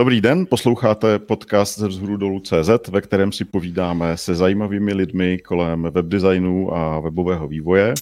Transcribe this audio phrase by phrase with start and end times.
[0.00, 5.38] Dobrý den, posloucháte podcast ze vzhůru dolů CZ, ve kterém si povídáme se zajímavými lidmi
[5.38, 7.94] kolem webdesignu a webového vývoje.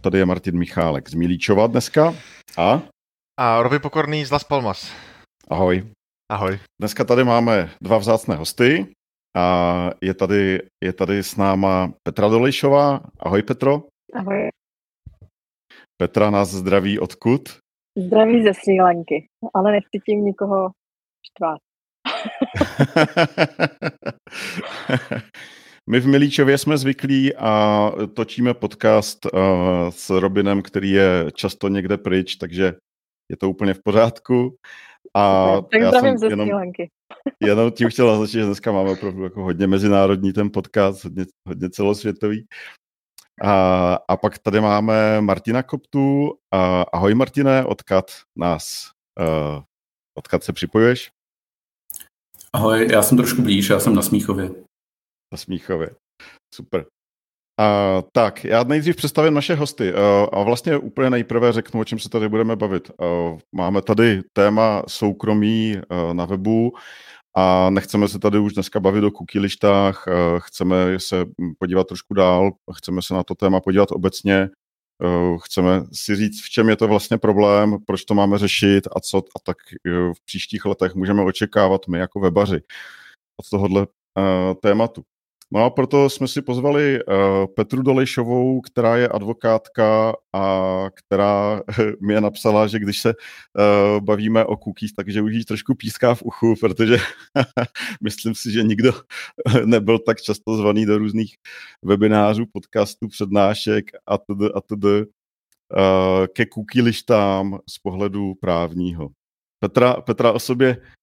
[0.00, 2.14] Tady je Martin Michálek z Milíčova dneska.
[2.58, 2.82] A?
[3.40, 4.92] A Roby Pokorný z Las Palmas.
[5.48, 5.84] Ahoj.
[6.32, 6.58] Ahoj.
[6.80, 8.86] Dneska tady máme dva vzácné hosty
[9.36, 13.00] a je tady, je tady s náma Petra Dolejšová.
[13.20, 13.82] Ahoj Petro.
[14.14, 14.48] Ahoj.
[16.02, 17.40] Petra nás zdraví odkud?
[17.98, 20.70] Zdraví ze Sri Lanky, ale nechci tím nikoho
[21.26, 21.58] štvát.
[25.90, 29.40] My v Milíčově jsme zvyklí a točíme podcast uh,
[29.90, 32.74] s Robinem, který je často někde pryč, takže
[33.30, 34.56] je to úplně v pořádku.
[35.16, 36.48] A tak zdravím ze jenom,
[37.42, 41.70] jenom tím chtěl naznačit, že dneska máme opravdu jako hodně mezinárodní ten podcast, hodně, hodně
[41.70, 42.46] celosvětový.
[43.42, 46.34] A, a pak tady máme Martina Koptu.
[46.54, 48.04] A, ahoj Martine, odkud
[48.38, 49.62] nás, uh,
[50.18, 51.10] odkud se připojuješ?
[52.52, 54.50] Ahoj, já jsem trošku blíž, já jsem na Smíchově.
[55.32, 55.90] Na Smíchově,
[56.54, 56.86] super.
[58.12, 59.98] Tak, já nejdřív představím naše hosty uh,
[60.32, 62.90] a vlastně úplně nejprve řeknu, o čem se tady budeme bavit.
[63.00, 66.72] Uh, máme tady téma soukromí uh, na webu
[67.36, 71.24] a nechceme se tady už dneska bavit o cookie lištách, uh, chceme se
[71.58, 74.48] podívat trošku dál, chceme se na to téma podívat obecně,
[75.04, 79.00] uh, chceme si říct, v čem je to vlastně problém, proč to máme řešit a
[79.00, 79.56] co a tak
[79.88, 82.60] uh, v příštích letech můžeme očekávat my jako webaři
[83.40, 85.02] od tohohle uh, tématu.
[85.54, 87.14] No a proto jsme si pozvali uh,
[87.54, 91.62] Petru Dolejšovou, která je advokátka a která
[92.00, 96.22] mi napsala, že když se uh, bavíme o cookies, takže už jí trošku píská v
[96.22, 96.96] uchu, protože
[98.02, 98.92] myslím si, že nikdo
[99.64, 101.36] nebyl tak často zvaný do různých
[101.82, 104.42] webinářů, podcastů, přednášek a td.
[104.54, 104.84] a td.
[104.84, 109.08] Uh, ke cookie lištám z pohledu právního.
[109.60, 111.01] Petra, Petra o sobě Eh,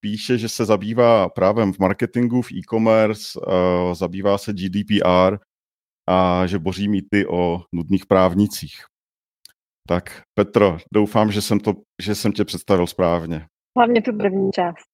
[0.00, 5.38] píše, že se zabývá právem v marketingu, v e-commerce, eh, zabývá se GDPR
[6.08, 8.84] a že boří mýty o nudných právnicích.
[9.88, 13.46] Tak Petro, doufám, že jsem, to, že jsem tě představil správně.
[13.76, 14.84] Hlavně tu první část.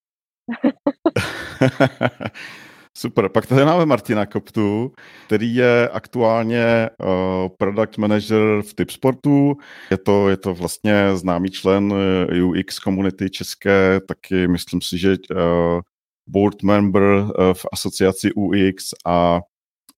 [3.01, 3.29] Super.
[3.29, 4.93] Pak tady máme Martina Koptu,
[5.27, 9.57] který je aktuálně uh, product manager v Tipsportu.
[9.91, 11.95] Je to, je to vlastně známý člen
[12.29, 15.81] eh, UX komunity české, taky myslím si, že uh,
[16.27, 19.41] board member uh, v asociaci UX a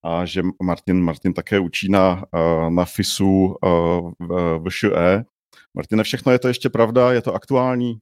[0.05, 2.25] a že Martin, Martin také učí na,
[2.69, 3.57] na FISu
[4.19, 5.25] v, v ŠE.
[5.75, 7.13] Martine, všechno je to ještě pravda?
[7.13, 7.99] Je to aktuální?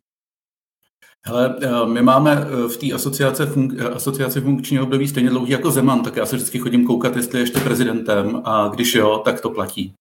[1.27, 5.53] Hele, eh, my máme eh, v té asociace, fun- eh, asociaci funkčního období stejně dlouhý
[5.53, 9.23] jako Zeman, tak já se vždycky chodím koukat, jestli je ještě prezidentem a když jo,
[9.25, 9.93] tak to platí.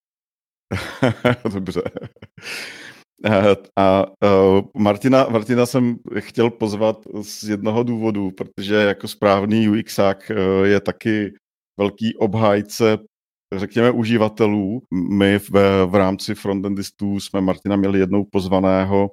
[1.54, 1.82] Dobře.
[3.76, 4.06] A, a
[4.78, 10.32] Martina, Martina jsem chtěl pozvat z jednoho důvodu, protože jako správný UXák
[10.64, 11.34] je taky
[11.80, 12.98] velký obhájce
[13.56, 14.82] řekněme, uživatelů.
[14.94, 15.50] My v,
[15.86, 19.12] v rámci frontendistů jsme Martina měli jednou pozvaného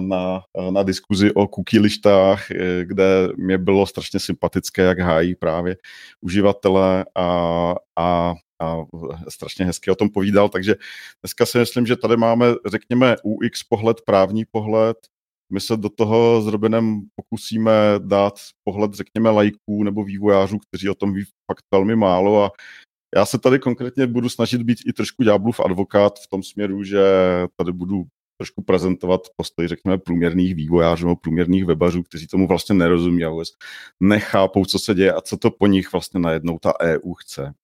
[0.00, 5.76] na, na diskuzi o cookie lištách, eh, kde mě bylo strašně sympatické, jak hájí právě
[6.20, 8.76] uživatele a, a, a
[9.28, 10.74] strašně hezky o tom povídal, takže
[11.22, 14.96] dneska si myslím, že tady máme, řekněme, UX pohled, právní pohled,
[15.52, 18.34] my se do toho s Robinem pokusíme dát
[18.64, 22.44] pohled, řekněme, lajků nebo vývojářů, kteří o tom ví fakt velmi málo.
[22.44, 22.50] A
[23.16, 27.02] já se tady konkrétně budu snažit být i trošku ďáblův advokát v tom směru, že
[27.56, 28.04] tady budu
[28.38, 33.48] trošku prezentovat postoj, řekněme, průměrných vývojářů nebo průměrných webařů, kteří tomu vlastně nerozumí a vůbec
[34.00, 37.54] nechápou, co se děje a co to po nich vlastně najednou ta EU chce.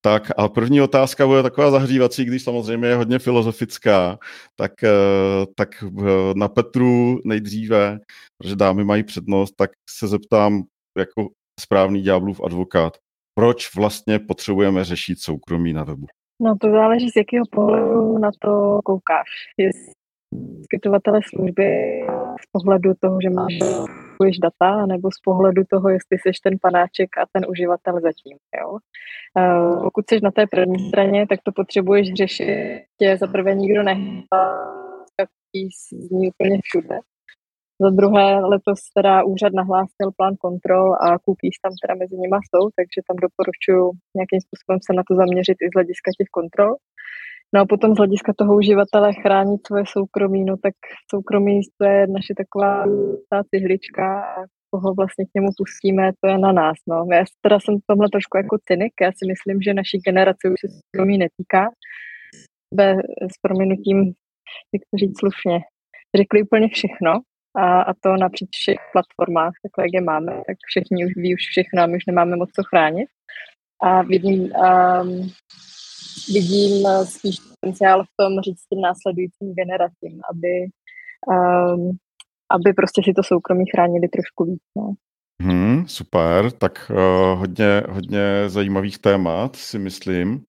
[0.00, 4.18] Tak a první otázka bude taková zahřívací, když samozřejmě je hodně filozofická,
[4.56, 6.02] tak, eh, tak eh,
[6.34, 7.98] na Petru nejdříve,
[8.38, 10.62] protože dámy mají přednost, tak se zeptám
[10.98, 11.28] jako
[11.60, 12.96] správný ďáblův advokát,
[13.34, 16.06] proč vlastně potřebujeme řešit soukromí na webu?
[16.40, 19.28] No to záleží, z jakého pohledu na to koukáš.
[19.56, 19.70] Je
[20.64, 21.64] skytovatele služby
[22.40, 23.58] z pohledu toho, že máš
[24.42, 28.36] data, nebo z pohledu toho, jestli jsi ten panáček a ten uživatel zatím.
[28.60, 28.78] Jo?
[29.82, 32.84] Pokud jsi na té první straně, tak to potřebuješ řešit.
[32.98, 34.74] Tě za prvé nikdo nehlá,
[36.02, 36.98] z ní úplně všude.
[37.84, 42.64] Za druhé, letos teda úřad nahlásil plán kontrol a cookies tam teda mezi nimi jsou,
[42.78, 43.84] takže tam doporučuji
[44.18, 46.72] nějakým způsobem se na to zaměřit i z hlediska těch kontrol.
[47.54, 50.74] No a potom z hlediska toho uživatele chránit svoje soukromí, no tak
[51.10, 52.72] soukromí to je naše taková
[53.30, 54.34] ta cihlička a
[54.70, 56.76] koho vlastně k němu pustíme, to je na nás.
[56.88, 56.96] No.
[57.12, 60.68] Já teda jsem tomhle trošku jako cynik, já si myslím, že naší generace už se
[60.76, 61.62] soukromí netýká.
[62.74, 62.96] Be,
[63.34, 63.98] s prominutím,
[64.74, 65.56] jak to říct slušně,
[66.16, 67.12] řekli úplně všechno
[67.58, 71.40] a, a to napříč všech platformách, takhle jak je máme, tak všichni už ví už
[71.50, 73.08] všechno a my už nemáme moc co chránit.
[73.82, 75.28] A vidím, um,
[76.34, 80.54] vidím spíš potenciál v tom říct tím následujícím generacím, aby,
[81.34, 81.90] um,
[82.50, 84.62] aby prostě si to soukromí chránili trošku víc.
[84.76, 84.94] No.
[85.42, 90.44] Hmm, super, tak uh, hodně, hodně zajímavých témat si myslím.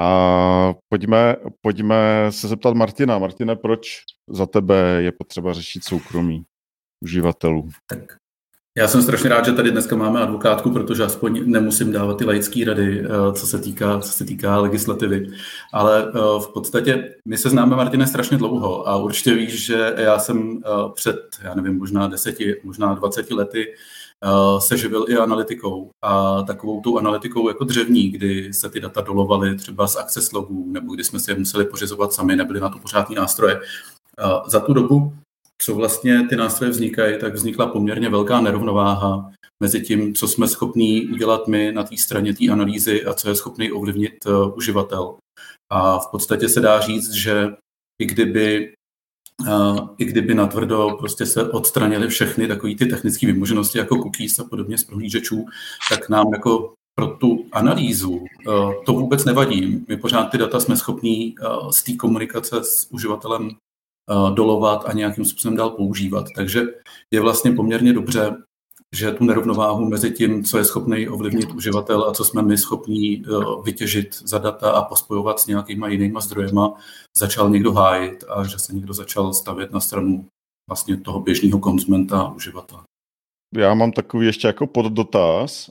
[0.00, 3.18] A pojďme, pojďme se zeptat Martina.
[3.18, 6.44] Martine, proč za tebe je potřeba řešit soukromí
[7.04, 7.68] uživatelů?
[7.86, 8.00] Tak
[8.78, 12.64] já jsem strašně rád, že tady dneska máme advokátku, protože aspoň nemusím dávat ty laické
[12.64, 15.26] rady, eh, co se týká, co se týká legislativy.
[15.72, 20.18] Ale eh, v podstatě my se známe, Martine, strašně dlouho a určitě víš, že já
[20.18, 23.66] jsem eh, před, já nevím, možná deseti, možná dvaceti lety
[24.58, 29.56] se živil i analytikou a takovou tou analytikou jako dřevní, kdy se ty data dolovaly
[29.56, 32.78] třeba z access logů, nebo kdy jsme si je museli pořizovat sami, nebyly na to
[32.78, 33.60] pořádní nástroje.
[34.46, 35.12] Za tu dobu
[35.62, 39.30] co vlastně ty nástroje vznikají, tak vznikla poměrně velká nerovnováha
[39.62, 43.34] mezi tím, co jsme schopní udělat my na té straně té analýzy a co je
[43.34, 45.16] schopný ovlivnit uh, uživatel.
[45.70, 47.48] A v podstatě se dá říct, že
[48.02, 48.72] i kdyby
[49.98, 54.78] i kdyby natvrdo prostě se odstranili všechny takové ty technické vymoženosti jako cookies a podobně
[54.78, 55.46] z prohlížečů,
[55.90, 59.84] tak nám jako pro tu analýzu uh, to vůbec nevadí.
[59.88, 63.50] My pořád ty data jsme schopní uh, z té komunikace s uživatelem
[64.10, 66.26] Eh, dolovat a nějakým způsobem dál používat.
[66.36, 66.62] Takže
[67.10, 68.36] je vlastně poměrně dobře,
[68.94, 73.22] že tu nerovnováhu mezi tím, co je schopný ovlivnit uživatel a co jsme my schopní
[73.22, 73.30] eh,
[73.64, 76.74] vytěžit za data a pospojovat s nějakýma jinýma zdrojema,
[77.18, 80.26] začal někdo hájit a že se někdo začal stavět na stranu
[80.68, 82.82] vlastně toho běžného konzumenta a uživatele.
[83.54, 85.70] Já mám takový ještě jako poddotaz.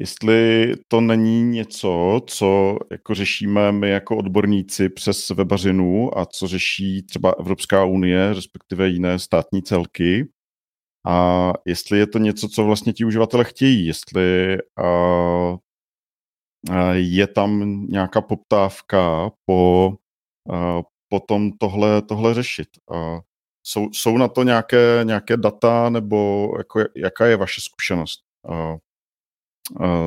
[0.00, 7.02] Jestli to není něco, co jako řešíme my jako odborníci přes webařinu a co řeší
[7.02, 10.28] třeba Evropská unie, respektive jiné státní celky,
[11.06, 14.58] a jestli je to něco, co vlastně ti uživatelé chtějí, jestli
[16.92, 19.94] je tam nějaká poptávka po,
[21.08, 22.68] po tom tohle, tohle řešit.
[22.94, 23.20] A
[23.66, 28.20] jsou, jsou na to nějaké, nějaké data, nebo jako, jaká je vaše zkušenost?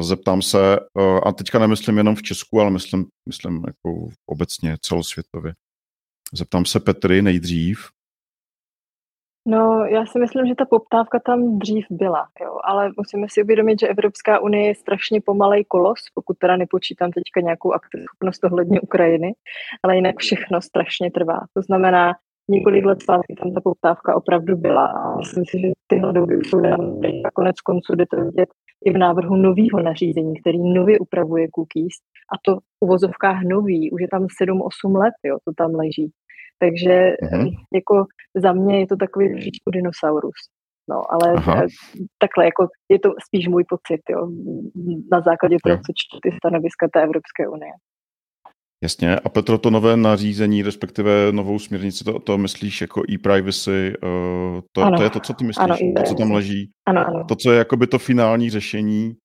[0.01, 0.79] Zeptám se,
[1.25, 5.53] a teďka nemyslím jenom v Česku, ale myslím, myslím jako obecně celosvětově.
[6.33, 7.89] Zeptám se Petry nejdřív.
[9.47, 13.79] No, já si myslím, že ta poptávka tam dřív byla, jo, ale musíme si uvědomit,
[13.79, 19.33] že Evropská unie je strašně pomalej kolos, pokud teda nepočítám teďka nějakou akceschopnost ohledně Ukrajiny,
[19.83, 21.39] ale jinak všechno strašně trvá.
[21.53, 22.13] To znamená,
[22.49, 26.59] několik let zpátky tam ta poptávka opravdu byla a myslím si, že tyhle doby jsou
[27.25, 28.49] a konec konců jde to vidět
[28.85, 31.93] i v návrhu nového nařízení, který nově upravuje cookies
[32.33, 36.11] a to v uvozovkách nový, už je tam 7-8 let, jo, to tam leží.
[36.59, 37.49] Takže mm-hmm.
[37.73, 38.05] jako
[38.35, 40.39] za mě je to takový trošičku dinosaurus.
[40.89, 41.63] No, ale Aha.
[41.63, 41.67] Eh,
[42.19, 44.27] takhle, jako je to spíš můj pocit, jo,
[45.11, 47.71] na základě toho, co čtu ty stanoviska té Evropské unie.
[48.83, 49.19] Jasně.
[49.19, 54.91] A Petro, to nové nařízení, respektive novou směrnici, to, to myslíš jako e-privacy, uh, to,
[54.97, 56.71] to je to, co ty myslíš, ano, to, co tam leží?
[56.87, 57.25] Ano, ano.
[57.27, 59.15] To, co je jakoby to finální řešení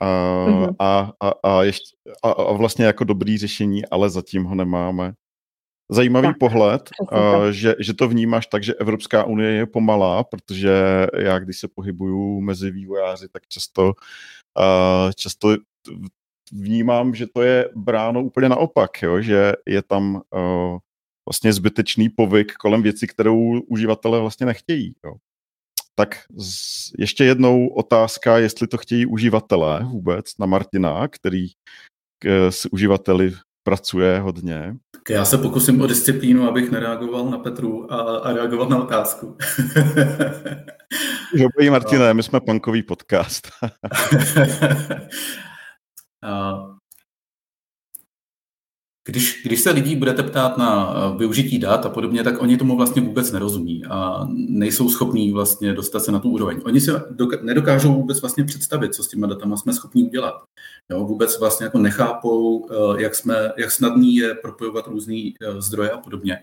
[0.00, 0.06] a,
[0.48, 0.74] mm-hmm.
[0.78, 5.12] a, a, a, ještě, a, a vlastně jako dobrý řešení, ale zatím ho nemáme.
[5.90, 10.72] Zajímavý tak, pohled, uh, že, že to vnímáš tak, že Evropská unie je pomalá, protože
[11.18, 15.56] já, když se pohybuju mezi vývojáři, tak často, uh, často
[16.52, 19.20] vnímám, že to je bráno úplně naopak, jo?
[19.20, 20.78] že je tam uh,
[21.28, 24.94] vlastně zbytečný povyk kolem věcí, kterou uživatelé vlastně nechtějí.
[25.04, 25.14] Jo?
[25.94, 31.46] Tak z, ještě jednou otázka, jestli to chtějí uživatelé vůbec na Martina, který
[32.50, 33.32] s uživateli
[33.64, 34.76] pracuje hodně.
[35.10, 39.36] Já se pokusím o disciplínu, abych nereagoval na Petru a, a reagoval na otázku.
[41.34, 43.48] Že Martine, my jsme punkový podcast.
[49.06, 53.02] Když, když se lidí budete ptát na využití dat a podobně, tak oni tomu vlastně
[53.02, 56.60] vůbec nerozumí a nejsou schopní vlastně dostat se na tu úroveň.
[56.64, 56.90] Oni si
[57.42, 60.34] nedokážou vůbec vlastně představit, co s těma datama jsme schopni udělat.
[60.90, 65.90] Jo, vůbec vlastně jako nechápou, eh, jak, jsme, jak snadný je propojovat různý eh, zdroje
[65.90, 66.38] a podobně.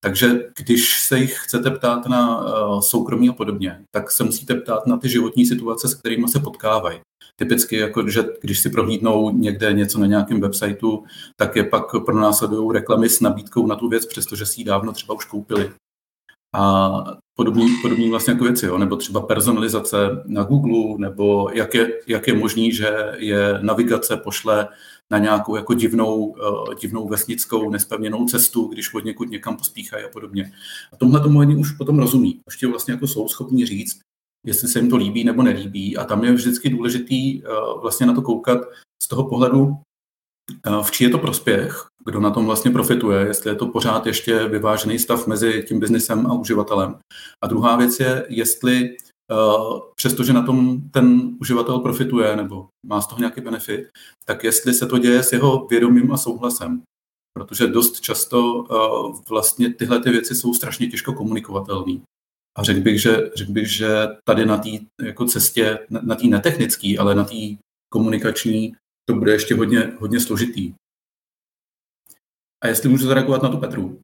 [0.00, 4.86] Takže když se jich chcete ptát na eh, soukromí a podobně, tak se musíte ptát
[4.86, 7.00] na ty životní situace, s kterými se potkávají.
[7.36, 11.04] Typicky, jako, že když si prohlídnou někde něco na nějakém websiteu,
[11.36, 14.92] tak je pak pro následují reklamy s nabídkou na tu věc, přestože si ji dávno
[14.92, 15.72] třeba už koupili.
[16.54, 16.90] A
[17.34, 18.78] podobný, podobný vlastně jako věci, jo?
[18.78, 19.96] nebo třeba personalizace
[20.26, 24.68] na Google, nebo jak je, jak je možný, že je navigace pošle
[25.10, 30.08] na nějakou jako divnou, uh, divnou vesnickou nespevněnou cestu, když od někud někam pospíchají a
[30.08, 30.52] podobně.
[30.92, 32.40] A tomhle tomu oni už potom rozumí.
[32.46, 34.00] Ještě vlastně jako jsou schopni říct,
[34.46, 35.96] jestli se jim to líbí nebo nelíbí.
[35.96, 38.60] A tam je vždycky důležitý uh, vlastně na to koukat
[39.02, 43.50] z toho pohledu, uh, v čí je to prospěch, kdo na tom vlastně profituje, jestli
[43.50, 46.98] je to pořád ještě vyvážený stav mezi tím biznesem a uživatelem.
[47.44, 48.96] A druhá věc je, jestli
[49.32, 53.88] Uh, přestože na tom ten uživatel profituje nebo má z toho nějaký benefit,
[54.24, 56.82] tak jestli se to děje s jeho vědomím a souhlasem.
[57.34, 58.64] Protože dost často
[59.28, 62.00] vlastně tyhle ty věci jsou strašně těžko komunikovatelné.
[62.58, 63.88] A řekl bych, že, řekl bych, že
[64.24, 64.68] tady na té
[65.02, 67.36] jako cestě, na, na té netechnické, ale na té
[67.88, 68.76] komunikační,
[69.08, 70.74] to bude ještě hodně, hodně složitý.
[72.64, 74.00] A jestli můžu zareagovat na tu Petru,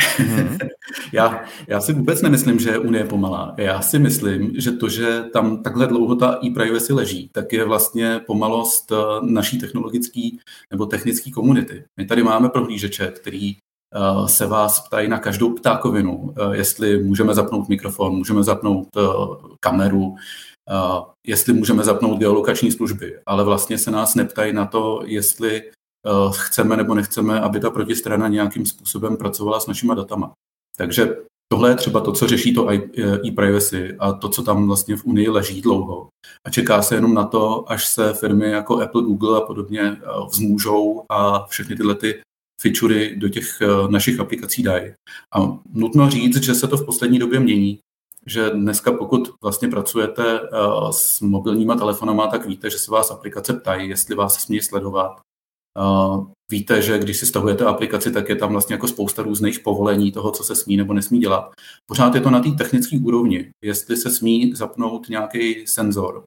[0.00, 0.58] Mm-hmm.
[1.12, 3.54] já, já si vůbec nemyslím, že Unie je pomalá.
[3.58, 8.20] Já si myslím, že to, že tam takhle dlouho ta e-privacy leží, tak je vlastně
[8.26, 10.30] pomalost eh, naší technologické
[10.70, 11.84] nebo technické komunity.
[12.00, 13.56] My tady máme prohlížeče, který
[14.26, 20.14] se vás ptají na každou ptákovinu, uh, jestli můžeme zapnout mikrofon, můžeme zapnout uh, kameru,
[21.26, 25.62] jestli můžeme zapnout geolokační služby, ale vlastně se nás neptají na to, jestli
[26.06, 30.32] Eh, chceme nebo nechceme, aby ta protistrana nějakým způsobem pracovala s našimi datama.
[30.76, 31.16] Takže
[31.52, 32.72] tohle je třeba to, co řeší to
[33.26, 36.08] e-privacy a to, co tam vlastně v Unii leží dlouho.
[36.46, 39.98] A čeká se jenom na to, až se firmy jako Apple, Google a podobně eh,
[40.30, 42.20] vzmůžou a všechny tyhle ty
[42.62, 44.92] featurey do těch eh, našich aplikací dají.
[45.34, 47.78] A nutno říct, že se to v poslední době mění,
[48.26, 50.40] že dneska pokud vlastně pracujete
[50.90, 55.20] s mobilníma telefonama, tak víte, že se vás aplikace ptají, jestli vás smějí sledovat,
[55.78, 60.12] Uh, víte, že když si stahujete aplikaci, tak je tam vlastně jako spousta různých povolení
[60.12, 61.52] toho, co se smí nebo nesmí dělat.
[61.86, 66.24] Pořád je to na té technické úrovni, jestli se smí zapnout nějaký senzor.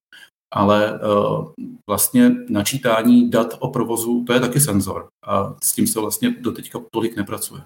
[0.55, 1.47] Ale uh,
[1.89, 5.07] vlastně načítání dat o provozu, to je taky senzor.
[5.25, 7.61] A s tím se vlastně doteďka tolik nepracuje.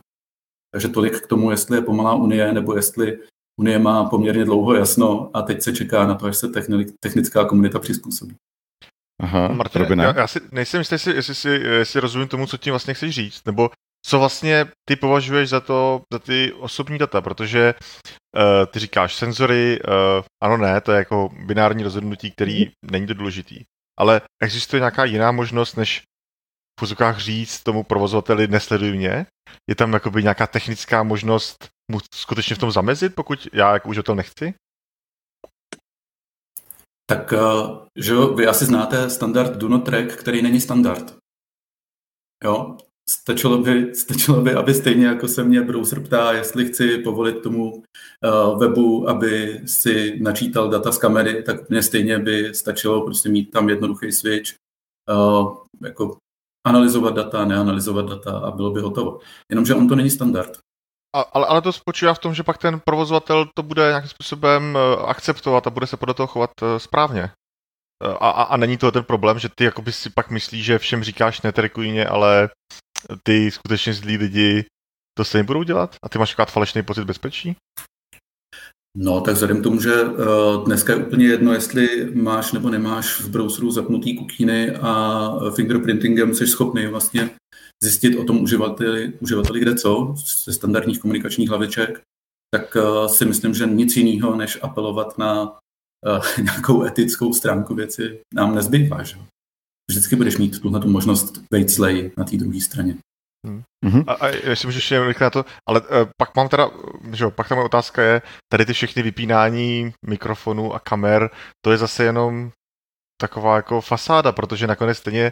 [0.74, 3.19] Takže tolik k tomu, jestli je pomalá Unie, nebo jestli
[3.60, 6.48] Unie má poměrně dlouho jasno a teď se čeká na to, až se
[7.00, 8.36] technická komunita přizpůsobí.
[9.22, 12.72] Aha, Martin, já, já si nejsem jistý, jestli, jestli, si, jestli rozumím tomu, co tím
[12.72, 13.69] vlastně chceš říct, nebo
[14.05, 17.74] co vlastně ty považuješ za to, za ty osobní data, protože
[18.36, 23.13] uh, ty říkáš senzory, uh, ano ne, to je jako binární rozhodnutí, který není to
[23.13, 23.63] důležitý.
[24.00, 29.25] Ale existuje nějaká jiná možnost, než v pozukách říct tomu provozovateli nesleduj mě?
[29.69, 34.15] Je tam jakoby nějaká technická možnost mu skutečně v tom zamezit, pokud já jako uživatel
[34.15, 34.53] nechci?
[37.09, 37.38] Tak eh,
[37.95, 41.17] že jo, vy asi znáte standard do not track, který není standard.
[42.43, 42.77] Jo,
[43.09, 47.73] stačilo by, stačilo by, aby stejně jako se mě browser ptá, jestli chci povolit tomu
[47.73, 53.51] uh, webu, aby si načítal data z kamery, tak mně stejně by stačilo prostě mít
[53.51, 54.51] tam jednoduchý switch,
[55.09, 56.17] uh, jako
[56.67, 59.19] analyzovat data, neanalyzovat data a bylo by hotovo.
[59.51, 60.57] Jenomže on to není standard.
[61.15, 64.77] A, ale, ale to spočívá v tom, že pak ten provozovatel to bude nějakým způsobem
[64.77, 67.31] eh, akceptovat a bude se podle toho chovat správně.
[68.03, 71.03] A, a, a není to ten problém, že ty jakoby si pak myslíš, že všem
[71.03, 72.49] říkáš netrekuj ale
[73.24, 74.65] ty skutečně zlí lidi
[75.18, 75.96] to stejně budou dělat?
[76.03, 77.56] A ty máš takový falešný pocit bezpečí?
[78.98, 83.20] No, tak vzhledem k tomu, že uh, dneska je úplně jedno, jestli máš nebo nemáš
[83.20, 87.29] v browseru zapnutý kukíny a fingerprintingem jsi schopný vlastně
[87.84, 90.15] zjistit o tom uživateli, uživateli kde co,
[90.46, 92.01] ze standardních komunikačních hlaviček,
[92.56, 98.20] tak uh, si myslím, že nic jiného, než apelovat na uh, nějakou etickou stránku věci,
[98.34, 99.03] nám nezbývá.
[99.03, 99.18] Že?
[99.89, 102.96] Vždycky budeš mít tuhle možnost být slej na té druhé straně.
[103.48, 103.63] Hmm.
[103.86, 104.03] Mm-hmm.
[104.08, 106.72] A, a jestli můžu ještě na to, ale uh, pak mám teda,
[107.13, 111.29] že jo, pak ta moje otázka je, tady ty všechny vypínání mikrofonů a kamer,
[111.65, 112.51] to je zase jenom
[113.22, 115.31] taková jako fasáda, protože nakonec stejně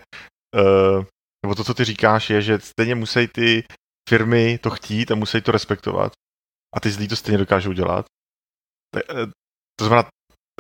[0.56, 1.06] uh,
[1.46, 3.64] nebo to, co ty říkáš, je, že stejně musí ty
[4.10, 6.12] firmy to chtít a musí to respektovat.
[6.76, 8.06] A ty zlí to stejně dokážou dělat.
[8.96, 9.26] Eh,
[9.80, 10.10] to znamená,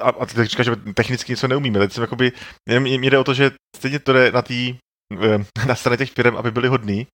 [0.01, 1.80] a, a ty říkáš, že technicky něco neumíme.
[1.80, 2.32] Teď jsem jakoby,
[2.80, 4.75] mě, mě jde o to, že stejně to jde na, tý,
[5.22, 7.08] eh, na straně těch firm, aby byli hodní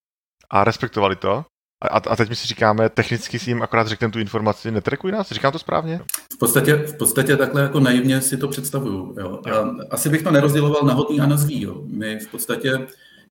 [0.49, 1.45] a respektovali to.
[1.83, 5.31] A, a teď my si říkáme, technicky si jim akorát řekneme tu informaci, netrekuj nás,
[5.31, 5.99] říkám to správně?
[6.33, 9.15] V podstatě, v podstatě takhle jako naivně si to představuju.
[9.19, 9.41] Jo.
[9.45, 11.61] A asi bych to nerozděloval na hodný a na zlý.
[11.61, 11.81] Jo.
[11.87, 12.87] My v podstatě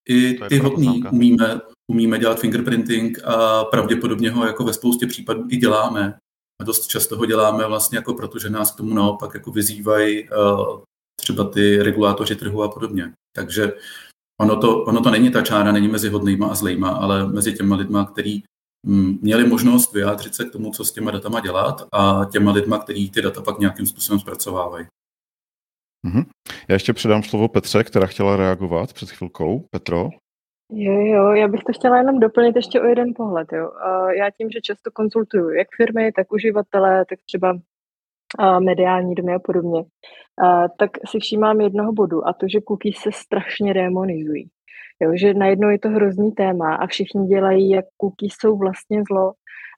[0.09, 1.61] i ty hodný umíme,
[1.93, 6.15] umíme dělat fingerprinting a pravděpodobně ho jako ve spoustě případů i děláme.
[6.63, 10.29] A dost často ho děláme vlastně jako proto, že nás k tomu naopak jako vyzývají
[10.29, 10.81] uh,
[11.21, 13.13] třeba ty regulátoři trhu a podobně.
[13.37, 13.73] Takže
[14.41, 17.77] ono to, ono to není ta čára, není mezi hodnýma a zlejma, ale mezi těma
[17.77, 18.45] lidma, kteří
[18.87, 22.79] mm, měli možnost vyjádřit se k tomu, co s těma datama dělat a těma lidma,
[22.79, 24.87] kteří ty data pak nějakým způsobem zpracovávají.
[26.07, 26.25] Mm-hmm.
[26.69, 29.67] Já ještě předám slovo Petře, která chtěla reagovat před chvilkou.
[29.71, 30.11] Petro?
[30.75, 33.53] Jo, jo, já bych to chtěla jenom doplnit ještě o jeden pohled.
[33.53, 33.71] Jo.
[34.19, 37.59] Já tím, že často konzultuju jak firmy, tak uživatele, tak třeba
[38.59, 39.85] mediální domy a podobně,
[40.79, 44.49] tak si všímám jednoho bodu a to, že cookies se strašně demonizují.
[45.01, 49.33] Jo, že najednou je to hrozný téma a všichni dělají, jak cookies jsou vlastně zlo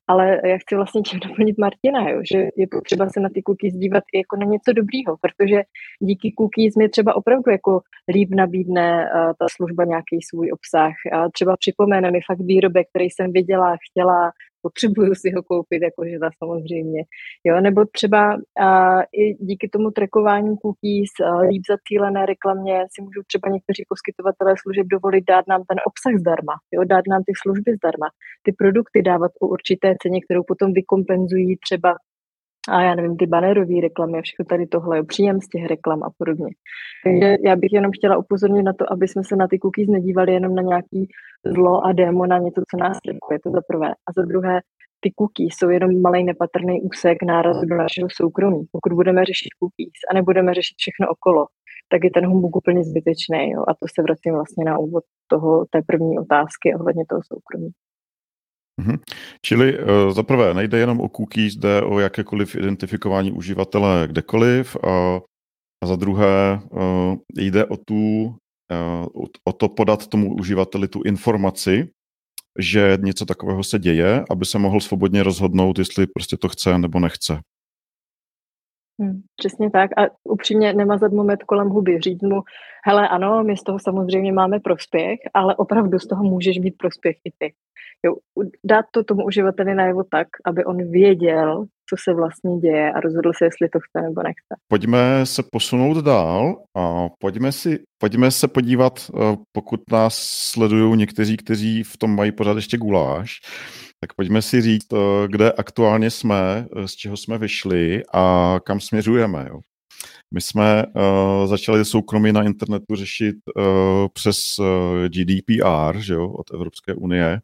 [0.06, 3.74] ale já chci vlastně tím doplnit Martina, jo, že je potřeba se na ty cookies
[3.74, 5.62] dívat i jako na něco dobrýho, protože
[6.00, 7.80] díky cookies mi třeba opravdu jako
[8.14, 10.94] líp nabídne uh, ta služba nějaký svůj obsah.
[11.12, 14.32] A třeba připomene mi fakt výrobek, který jsem viděla, chtěla,
[14.66, 17.00] potřebuju si ho koupit, jakože ta samozřejmě.
[17.46, 23.22] Jo, nebo třeba uh, i díky tomu trackování cookies, uh, líp zacílené reklamě si můžou
[23.30, 27.70] třeba někteří poskytovatelé služeb dovolit dát nám ten obsah zdarma, jo, dát nám ty služby
[27.78, 28.08] zdarma,
[28.44, 31.90] ty produkty dávat po určité ceně, kterou potom vykompenzují třeba
[32.68, 36.10] a já nevím, ty banerové reklamy a všechno tady tohle, příjem z těch reklam a
[36.18, 36.46] podobně.
[37.04, 40.32] Takže já bych jenom chtěla upozornit na to, aby jsme se na ty cookies nedívali
[40.32, 41.08] jenom na nějaký
[41.54, 42.98] zlo a démo, na něco, co nás
[43.32, 43.88] je to za prvé.
[43.88, 44.60] A za druhé,
[45.00, 48.64] ty cookies jsou jenom malý nepatrný úsek nárazu do našeho soukromí.
[48.72, 51.46] Pokud budeme řešit cookies a nebudeme řešit všechno okolo,
[51.88, 53.50] tak je ten humbug úplně zbytečný.
[53.50, 53.60] Jo?
[53.68, 57.70] A to se vracím vlastně na úvod toho, té první otázky ohledně toho soukromí.
[58.80, 58.96] Mhm.
[59.42, 65.20] Čili uh, za prvé nejde jenom o cookies, jde o jakékoliv identifikování uživatele kdekoliv a,
[65.84, 68.24] a za druhé uh, jde o, tu,
[69.14, 71.88] uh, o to podat tomu uživateli tu informaci,
[72.58, 77.00] že něco takového se děje, aby se mohl svobodně rozhodnout, jestli prostě to chce nebo
[77.00, 77.40] nechce.
[79.00, 82.40] Hmm, přesně tak a upřímně nemazat moment kolem huby, říct mu,
[82.86, 87.16] hele ano, my z toho samozřejmě máme prospěch, ale opravdu z toho můžeš mít prospěch
[87.24, 87.54] i ty.
[88.06, 88.14] Jo,
[88.64, 93.32] dát to tomu uživateli najevo tak, aby on věděl, co se vlastně děje a rozhodl
[93.38, 94.54] se, jestli to chce nebo nechce.
[94.68, 100.14] Pojďme se posunout dál a pojďme, si, pojďme se podívat, eh, pokud nás
[100.52, 103.30] sledují někteří, kteří v tom mají pořád ještě guláš,
[104.04, 108.80] tak pojďme si říct, eh, kde aktuálně jsme, eh, z čeho jsme vyšli a kam
[108.80, 109.46] směřujeme.
[109.48, 109.60] Jo.
[110.34, 113.64] My jsme uh, začali soukromí na internetu řešit uh,
[114.12, 114.66] přes uh,
[115.08, 117.40] GDPR že jo, od Evropské unie.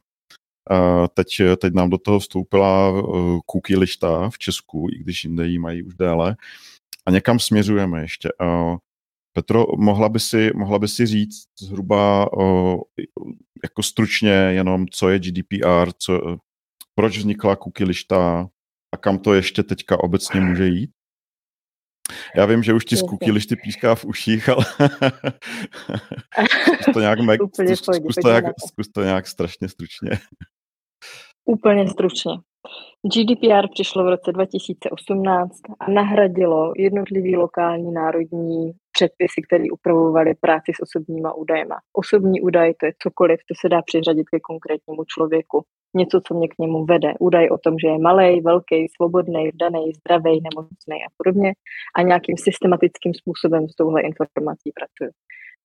[0.71, 5.47] Uh, teď, teď nám do toho vstoupila uh, cookie lišta v Česku, i když jinde
[5.47, 6.37] ji mají už déle.
[7.07, 8.29] A někam směřujeme ještě.
[8.43, 8.77] Uh,
[9.33, 12.81] Petro, mohla by si, mohla by si říct zhruba uh,
[13.65, 16.37] jako stručně jenom, co je GDPR, co,
[17.01, 18.49] proč vznikla cookie lišta
[18.95, 20.91] a kam to ještě teďka obecně může jít?
[22.37, 24.65] Já vím, že už ti z cookie lišty píská v uších, ale
[26.73, 27.41] zkus to nějak, meg...
[27.55, 30.11] zkus, zkus, to nějak, zkus to nějak strašně stručně.
[31.45, 32.33] Úplně stručně.
[33.15, 40.83] GDPR přišlo v roce 2018 a nahradilo jednotlivý lokální národní předpisy, které upravovaly práci s
[40.83, 41.77] osobníma údajema.
[41.93, 45.65] Osobní údaj to je cokoliv, to se dá přiřadit ke konkrétnímu člověku.
[45.95, 47.13] Něco, co mě k němu vede.
[47.21, 51.53] Údaj o tom, že je malý, velký, svobodný, vdaný, zdravý, nemocný a podobně.
[51.97, 55.11] A nějakým systematickým způsobem s touhle informací pracuju.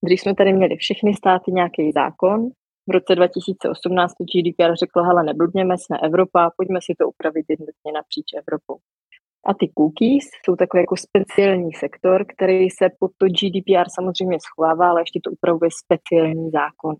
[0.05, 2.49] Když jsme tady měli všechny státy nějaký zákon,
[2.89, 8.25] v roce 2018 GDPR řekl, hele, nebludněme, jsme Evropa, pojďme si to upravit jednotně napříč
[8.37, 8.77] Evropou.
[9.45, 14.89] A ty cookies jsou takový jako speciální sektor, který se pod to GDPR samozřejmě schovává,
[14.89, 16.95] ale ještě to upravuje speciální zákon.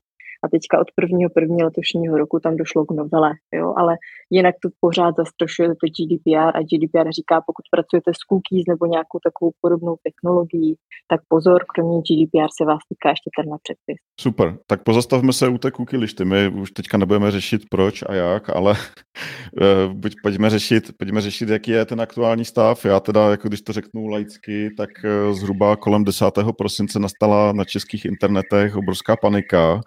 [0.46, 3.74] A teďka od prvního první letošního roku tam došlo k novele, jo?
[3.78, 3.98] ale
[4.30, 9.20] jinak to pořád zastrašuje to GDPR a GDPR říká, pokud pracujete s cookies nebo nějakou
[9.28, 10.76] takovou podobnou technologií,
[11.08, 13.98] tak pozor, kromě GDPR se vás týká ještě ten předpis.
[14.20, 16.26] Super, tak pozastavme se u té cookie lišty.
[16.26, 18.74] My už teďka nebudeme řešit proč a jak, ale
[19.62, 22.86] eh, buď pojďme řešit, pojďme řešit, jaký je ten aktuální stav.
[22.86, 26.26] Já teda, jako když to řeknu laicky, tak eh, zhruba kolem 10.
[26.58, 29.82] prosince nastala na českých internetech obrovská panika,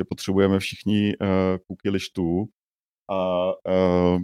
[0.00, 1.28] že potřebujeme všichni uh,
[1.66, 2.48] cookie lištů.
[3.10, 4.20] A uh,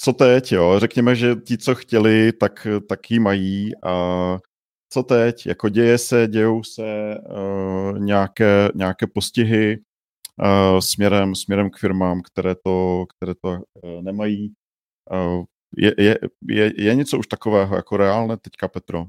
[0.00, 0.74] co teď, jo?
[0.78, 4.38] Řekněme, že ti, co chtěli, tak, tak ji mají a
[4.92, 5.46] co teď?
[5.46, 9.78] Jako děje se, dějou se uh, nějaké, nějaké postihy
[10.42, 14.54] uh, směrem, směrem k firmám, které to, které to uh, nemají.
[15.12, 15.44] Uh,
[15.76, 16.18] je, je,
[16.50, 19.04] je, je něco už takového jako reálné teďka, Petro?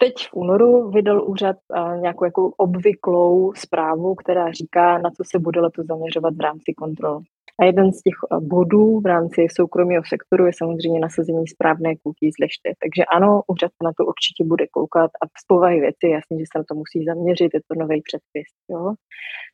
[0.00, 5.38] Teď v únoru vydal úřad uh, nějakou jako obvyklou zprávu, která říká, na co se
[5.38, 7.20] bude letos zaměřovat v rámci kontrol.
[7.60, 11.94] A jeden z těch eh, bodů v rámci soukromého sektoru je samozřejmě nasazení správné
[12.34, 12.74] z lišty.
[12.82, 16.44] Takže ano, úřad se na to určitě bude koukat a z povahy věci jasně, že
[16.52, 18.48] se na to musí zaměřit, je to nový předpis.
[18.70, 18.94] Jo.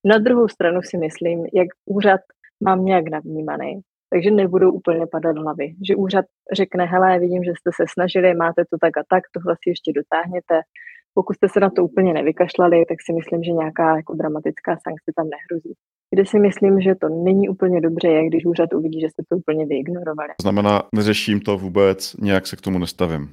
[0.04, 2.20] Na druhou stranu si myslím, jak úřad
[2.64, 3.80] mám nějak navnímaný,
[4.12, 5.74] takže nebudou úplně padat hlavy.
[5.88, 9.54] Že úřad řekne, hele, vidím, že jste se snažili, máte to tak a tak, tohle
[9.62, 10.56] si ještě dotáhněte.
[11.14, 15.10] Pokud jste se na to úplně nevykašlali, tak si myslím, že nějaká jako dramatická sankce
[15.16, 15.72] tam nehrozí.
[16.14, 19.36] Kde si myslím, že to není úplně dobře, je, když úřad uvidí, že jste to
[19.36, 20.28] úplně vyignorovali.
[20.42, 23.32] Znamená, neřeším to vůbec, nějak se k tomu nestavím.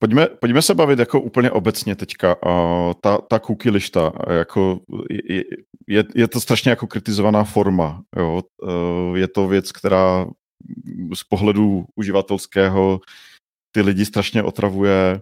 [0.00, 2.36] Pojďme, pojďme se bavit jako úplně obecně teďka.
[2.46, 4.80] Uh, ta, ta cookie lišta, jako
[5.10, 5.44] je,
[5.88, 8.02] je, je to strašně jako kritizovaná forma.
[8.16, 8.42] Jo?
[8.62, 10.26] Uh, je to věc, která
[11.14, 13.00] z pohledu uživatelského
[13.74, 15.20] ty lidi strašně otravuje.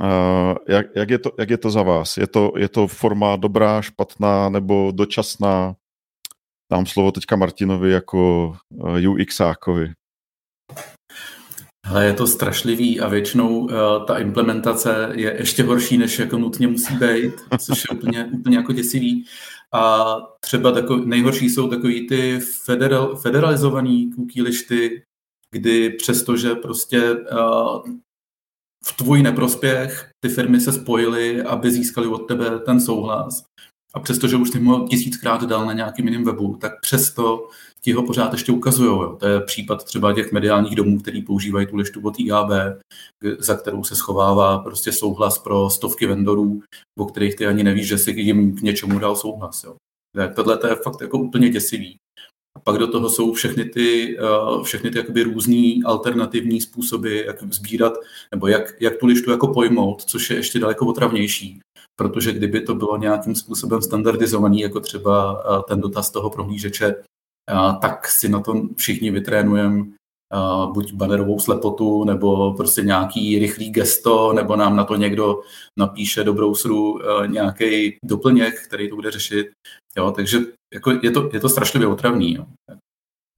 [0.00, 2.16] Uh, jak, jak, je to, jak je to za vás?
[2.16, 5.74] Je to, je to forma dobrá, špatná nebo dočasná?
[6.72, 8.56] Dám slovo teďka Martinovi jako
[9.08, 9.92] UXákovi.
[11.84, 13.70] Ale je to strašlivý a většinou uh,
[14.06, 18.72] ta implementace je ještě horší, než jako nutně musí být, což je úplně, úplně jako
[18.72, 19.24] děsivý.
[19.72, 25.02] A třeba takový, nejhorší jsou takový ty federal, federalizovaný cookie lišty,
[25.50, 27.82] kdy přestože prostě uh,
[28.84, 33.44] v tvůj neprospěch ty firmy se spojily, aby získali od tebe ten souhlas.
[33.94, 37.48] A přestože už ty ho tisíckrát dal na nějakým jiném webu, tak přesto
[37.80, 39.00] ti ho pořád ještě ukazují.
[39.18, 42.50] To je případ třeba těch mediálních domů, který používají tu lištu od IAB,
[43.38, 46.62] za kterou se schovává prostě souhlas pro stovky vendorů,
[46.98, 49.64] o kterých ty ani nevíš, že si jim k něčemu dal souhlas.
[49.64, 49.76] Jo.
[50.34, 51.96] Tohle to je fakt jako úplně děsivý.
[52.56, 57.42] A pak do toho jsou všechny ty, uh, všechny ty jakoby různý alternativní způsoby, jak
[57.42, 57.92] sbírat,
[58.30, 61.60] nebo jak, jak tu lištu jako pojmout, což je ještě daleko otravnější.
[61.96, 67.80] Protože kdyby to bylo nějakým způsobem standardizovaný, jako třeba uh, ten dotaz toho prohlížeče, uh,
[67.80, 69.86] tak si na tom všichni vytrénujeme
[70.72, 75.40] buď banerovou slepotu, nebo prostě nějaký rychlý gesto, nebo nám na to někdo
[75.78, 79.50] napíše do browseru nějaký doplněk, který to bude řešit.
[79.96, 80.38] Jo, takže
[80.74, 82.34] jako je, to, je to strašlivě otravný.
[82.34, 82.46] Jo.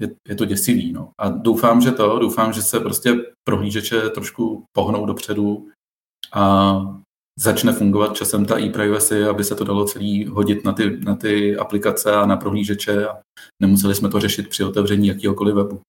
[0.03, 0.93] Je, je to děsivý.
[0.93, 1.11] No.
[1.21, 3.15] A doufám, že to, doufám, že se prostě
[3.49, 5.69] prohlížeče trošku pohnou dopředu
[6.33, 6.75] a
[7.39, 11.57] začne fungovat časem ta e-privacy, aby se to dalo celý hodit na ty, na ty
[11.57, 13.19] aplikace a na prohlížeče a
[13.63, 15.81] nemuseli jsme to řešit při otevření jakýhokoliv webu.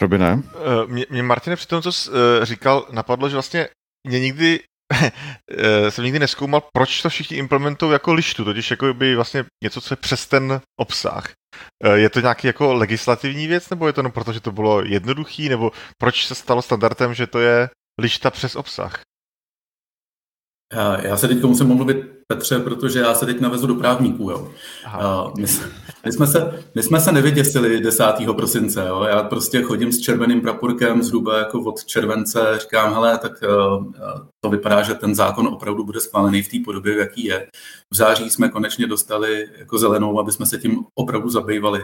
[0.00, 0.42] Robine?
[0.54, 3.68] Eh, mě, mě Martine při tom, co jsi uh, říkal, napadlo, že vlastně
[4.08, 4.60] mě nikdy
[5.50, 9.80] eh, jsem nikdy neskoumal, proč to všichni implementují jako lištu, totiž jako by vlastně něco,
[9.80, 11.32] co je přes ten obsah.
[11.94, 15.48] Je to nějaký jako legislativní věc, nebo je to jenom proto, že to bylo jednoduchý,
[15.48, 17.70] nebo proč se stalo standardem, že to je
[18.00, 19.00] lišta přes obsah?
[21.02, 24.30] Já se teď musím omluvit Petře, protože já se teď navezu do právníků.
[24.30, 24.48] Jo.
[25.36, 25.46] My,
[26.06, 28.04] my, jsme se, my jsme se nevyděsili 10.
[28.36, 28.84] prosince.
[28.88, 29.02] Jo.
[29.02, 32.58] Já prostě chodím s červeným praporkem zhruba jako od července.
[32.60, 33.32] Říkám, hele, tak
[33.76, 33.86] uh,
[34.40, 37.46] to vypadá, že ten zákon opravdu bude schválený v té podobě, v jaký je.
[37.92, 41.82] V září jsme konečně dostali jako zelenou, aby jsme se tím opravdu zabývali.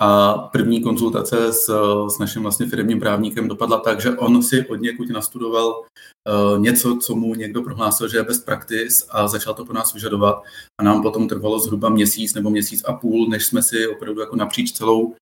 [0.00, 1.70] A první konzultace s,
[2.08, 6.98] s naším vlastně firmním právníkem dopadla tak, že on si od někud nastudoval uh, něco,
[7.02, 10.42] co mu někdo prohlásil, že je best practice a začal to po nás vyžadovat.
[10.80, 14.36] A nám potom trvalo zhruba měsíc nebo měsíc a půl, než jsme si opravdu jako
[14.36, 15.14] napříč celou uh,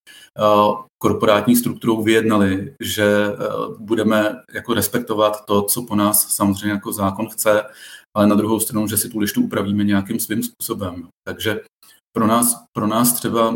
[0.99, 7.29] korporátní strukturou vyjednali, že uh, budeme jako respektovat to, co po nás samozřejmě jako zákon
[7.29, 7.62] chce,
[8.17, 11.09] ale na druhou stranu, že si tu lištu upravíme nějakým svým způsobem.
[11.29, 11.61] Takže
[12.17, 13.55] pro nás, pro nás třeba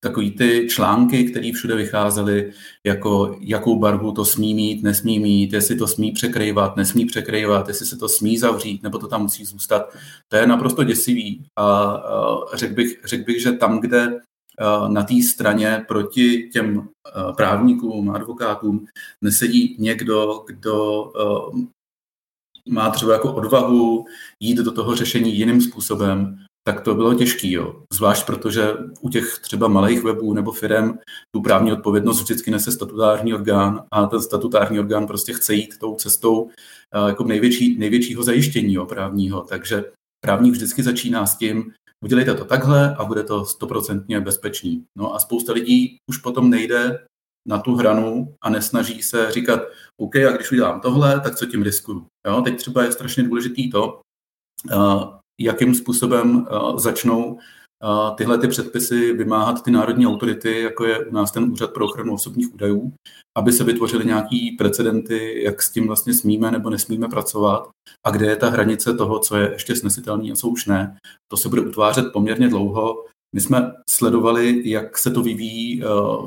[0.00, 2.52] takový ty články, které všude vycházely,
[2.86, 7.86] jako jakou barvu to smí mít, nesmí mít, jestli to smí překrývat, nesmí překrývat, jestli
[7.86, 9.96] se to smí zavřít, nebo to tam musí zůstat.
[10.28, 11.44] To je naprosto děsivý.
[11.56, 11.96] A
[12.54, 14.20] řekl bych, řek bych, že tam, kde
[14.88, 16.88] na té straně proti těm
[17.36, 18.86] právníkům, advokátům
[19.22, 21.12] nesedí někdo, kdo
[22.68, 24.04] má třeba jako odvahu
[24.40, 27.56] jít do toho řešení jiným způsobem, tak to bylo těžké.
[27.92, 28.68] Zvlášť protože
[29.00, 30.98] u těch třeba malých webů nebo firm
[31.34, 35.94] tu právní odpovědnost vždycky nese statutární orgán a ten statutární orgán prostě chce jít tou
[35.94, 36.50] cestou
[36.94, 39.40] eh, jako největší, největšího zajištění jo, právního.
[39.40, 39.84] Takže
[40.24, 41.72] právník vždycky začíná s tím,
[42.04, 44.84] udělejte to takhle a bude to stoprocentně bezpečný.
[44.98, 46.98] No a spousta lidí už potom nejde
[47.48, 49.60] na tu hranu a nesnaží se říkat,
[50.00, 52.06] OK, a když udělám tohle, tak co tím riskuju?
[52.26, 54.00] Jo, teď třeba je strašně důležitý to,
[54.70, 61.06] eh, jakým způsobem uh, začnou uh, tyhle ty předpisy vymáhat ty národní autority, jako je
[61.06, 62.92] u nás ten Úřad pro ochranu osobních údajů,
[63.38, 67.68] aby se vytvořily nějaký precedenty, jak s tím vlastně smíme nebo nesmíme pracovat
[68.06, 70.96] a kde je ta hranice toho, co je ještě snesitelné a co už ne.
[71.30, 75.82] To se bude utvářet poměrně dlouho My jsme sledovali, jak se to vyvíjí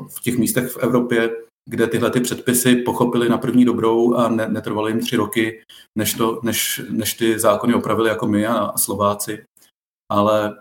[0.08, 1.30] v těch místech v Evropě,
[1.70, 5.62] kde tyhle ty předpisy pochopili na první dobrou a ne, netrvalo jim tři roky,
[5.98, 9.44] než, to, než, než ty zákony opravili jako my a, Slováci.
[10.12, 10.56] Ale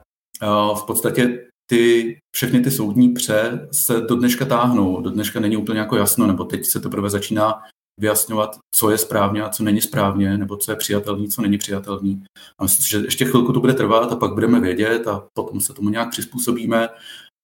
[0.75, 5.01] v podstatě ty, všechny ty soudní pře se do dneška táhnou.
[5.01, 7.63] Do dneška není úplně jako jasno, nebo teď se teprve začíná
[7.99, 12.23] vyjasňovat, co je správně a co není správně, nebo co je přijatelný, co není přijatelný.
[12.59, 15.73] A myslím, že ještě chvilku to bude trvat a pak budeme vědět a potom se
[15.73, 16.89] tomu nějak přizpůsobíme,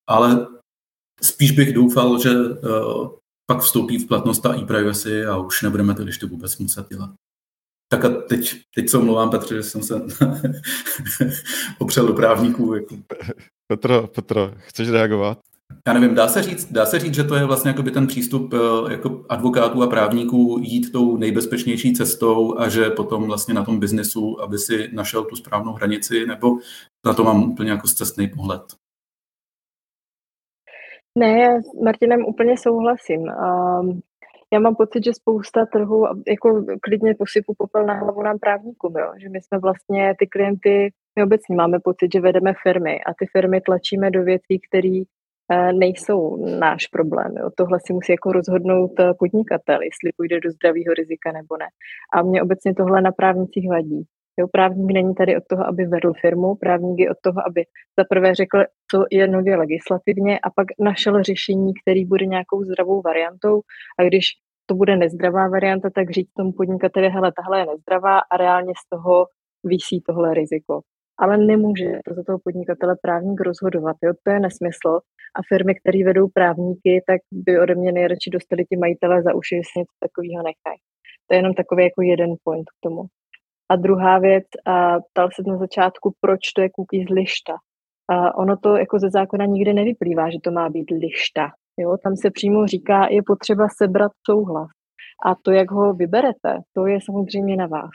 [0.10, 0.48] ale
[1.22, 3.10] spíš bych doufal, že uh,
[3.52, 7.10] pak vstoupí v platnost ta e-privacy a už nebudeme to ještě vůbec muset dělat.
[7.90, 10.02] Tak a teď, teď se omlouvám, Petře, že jsem se
[11.80, 12.74] opřel do právníků.
[12.74, 12.96] Jako.
[13.68, 15.40] Petro, Petro, chceš reagovat?
[15.88, 18.54] Já nevím, dá se říct, dá se říct, že to je vlastně jakoby ten přístup
[18.54, 23.80] eh, jako advokátů a právníků jít tou nejbezpečnější cestou a že potom vlastně na tom
[23.80, 26.58] biznesu, aby si našel tu správnou hranici, nebo
[27.06, 28.62] na to mám úplně jako cestný pohled.
[31.18, 33.22] Ne, já s Martinem úplně souhlasím.
[33.22, 34.02] Um,
[34.54, 39.14] já mám pocit, že spousta trhů, jako klidně posypu popel na hlavu nám právníkům, jo?
[39.22, 43.26] že my jsme vlastně ty klienty, my obecně máme pocit, že vedeme firmy a ty
[43.32, 45.02] firmy tlačíme do věcí, které
[45.52, 47.32] eh, nejsou náš problém.
[47.38, 47.50] Jo.
[47.56, 51.68] Tohle si musí jako rozhodnout eh, podnikatel, jestli půjde do zdravého rizika nebo ne.
[52.14, 54.04] A mě obecně tohle na právnicích vadí.
[54.39, 57.63] Jo, právník není tady od toho, aby vedl firmu, právník je od toho, aby
[58.00, 58.58] zaprvé řekl,
[58.91, 63.62] co je nově legislativně a pak našel řešení, který bude nějakou zdravou variantou
[64.00, 64.26] a když
[64.65, 68.89] to bude nezdravá varianta, tak říct tomu podnikateli, hele, tahle je nezdravá a reálně z
[68.89, 69.26] toho
[69.63, 70.82] vysí tohle riziko.
[71.19, 73.95] Ale nemůže to za toho podnikatele právník rozhodovat.
[74.04, 74.13] Jo?
[74.23, 75.00] To je nesmysl.
[75.36, 79.56] A firmy, které vedou právníky, tak by ode mě nejradši dostali ti majitele za uši,
[79.56, 80.80] jestli něco takového nechají.
[81.28, 83.02] To je jenom takový jako jeden point k tomu.
[83.70, 87.54] A druhá věc, a ptal se na začátku, proč to je cookies lišta.
[88.10, 91.52] A ono to jako ze zákona nikde nevyplývá, že to má být lišta.
[91.78, 91.98] Jo?
[92.04, 94.70] Tam se přímo říká, je potřeba sebrat souhlas.
[95.26, 97.92] A to, jak ho vyberete, to je samozřejmě na vás.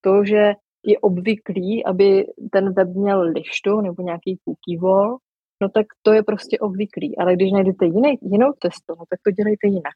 [0.00, 0.52] To, že
[0.86, 5.18] je obvyklý, aby ten web měl lištu nebo nějaký cookie wall,
[5.62, 7.18] no tak to je prostě obvyklý.
[7.18, 9.94] Ale když najdete jiný, jinou cestu, no tak to dělejte jinak.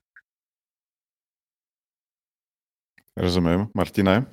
[3.16, 3.66] Rozumím.
[3.76, 4.26] Martine?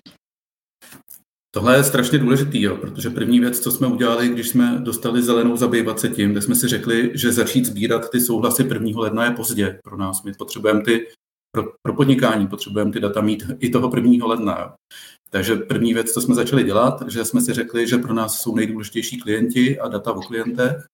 [1.57, 5.57] Tohle je strašně důležitý, jo, protože první věc, co jsme udělali, když jsme dostali zelenou
[5.57, 9.01] zabývat se tím, tak jsme si řekli, že začít sbírat ty souhlasy 1.
[9.01, 10.23] ledna je pozdě pro nás.
[10.23, 11.07] My potřebujeme ty
[11.51, 14.27] pro, pro podnikání, potřebujeme ty data mít i toho 1.
[14.27, 14.59] ledna.
[14.59, 14.69] Jo.
[15.29, 18.55] Takže první věc, co jsme začali dělat, že jsme si řekli, že pro nás jsou
[18.55, 20.85] nejdůležitější klienti a data o klientech.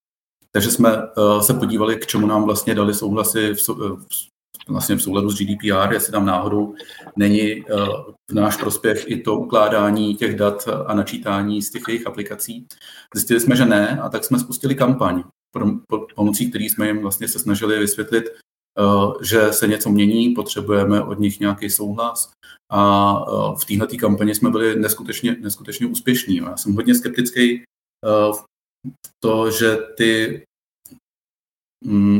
[0.50, 4.33] Takže jsme uh, se podívali, k čemu nám vlastně dali souhlasy v, v,
[4.68, 6.74] vlastně v souladu s GDPR, jestli tam náhodou
[7.16, 7.88] není uh,
[8.30, 12.66] v náš prospěch i to ukládání těch dat a načítání z těch jejich aplikací.
[13.14, 15.24] Zjistili jsme, že ne, a tak jsme spustili kampaň,
[16.14, 18.24] pomocí který jsme jim vlastně se snažili vysvětlit,
[18.80, 22.32] uh, že se něco mění, potřebujeme od nich nějaký souhlas
[22.70, 26.36] a uh, v této kampani jsme byli neskutečně, neskutečně úspěšní.
[26.36, 27.62] Já jsem hodně skeptický
[28.32, 28.44] v
[29.20, 30.42] to, že ty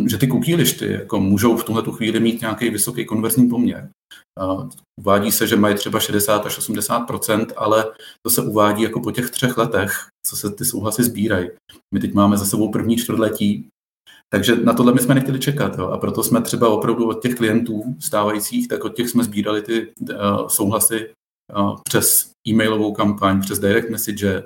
[0.06, 3.88] že ty cookie lišty jako můžou v tuhle chvíli mít nějaký vysoký konverzní poměr.
[5.00, 7.10] Uvádí se, že mají třeba 60 až 80
[7.56, 7.84] ale
[8.26, 11.48] to se uvádí jako po těch třech letech, co se ty souhlasy sbírají.
[11.94, 13.68] My teď máme za sebou první čtvrtletí,
[14.32, 15.78] takže na tohle my jsme nechtěli čekat.
[15.78, 15.86] Jo?
[15.86, 19.92] A proto jsme třeba opravdu od těch klientů stávajících, tak od těch jsme sbírali ty
[20.00, 21.10] uh, souhlasy
[21.58, 24.42] uh, přes e-mailovou kampaň, přes direct message,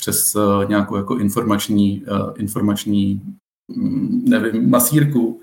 [0.00, 3.22] přes uh, nějakou jako informační, uh, informační
[4.24, 5.40] nevím, masírku,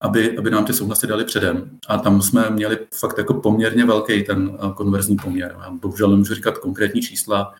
[0.00, 1.70] aby, aby nám ty souhlasy dali předem.
[1.88, 5.56] A tam jsme měli fakt jako poměrně velký ten eh, konverzní poměr.
[5.62, 7.54] Já bohužel nemůžu říkat konkrétní čísla,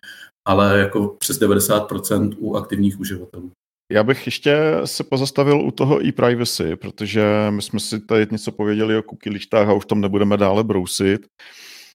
[0.45, 3.51] ale jako přes 90% u aktivních uživatelů.
[3.91, 8.97] Já bych ještě se pozastavil u toho e-privacy, protože my jsme si tady něco pověděli
[8.97, 11.21] o cookie a už tam nebudeme dále brousit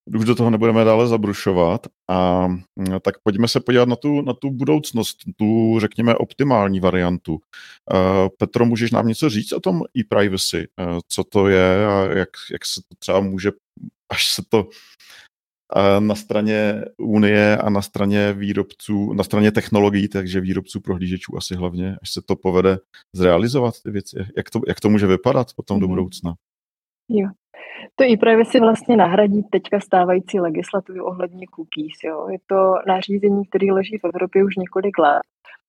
[0.06, 1.86] už do toho nebudeme dále zabrušovat.
[2.10, 7.40] A mm, tak pojďme se podívat na tu, na tu budoucnost, tu, řekněme, optimální variantu.
[8.38, 10.68] Petro, můžeš nám něco říct o tom e-privacy?
[11.08, 13.50] Co to je a jak, jak se to třeba může,
[14.12, 14.68] až se to
[15.98, 21.96] na straně Unie a na straně výrobců, na straně technologií, takže výrobců prohlížečů asi hlavně,
[22.02, 22.78] až se to povede
[23.12, 24.16] zrealizovat ty věci.
[24.36, 25.80] Jak to, jak to může vypadat potom mm-hmm.
[25.80, 25.92] do mhm.
[25.94, 26.34] budoucna?
[27.08, 27.28] Jo,
[27.94, 31.98] to e-privacy vlastně nahradí teďka stávající legislativu ohledně cookies.
[32.04, 32.28] Jo.
[32.28, 35.22] Je to nařízení, který leží v Evropě už několik let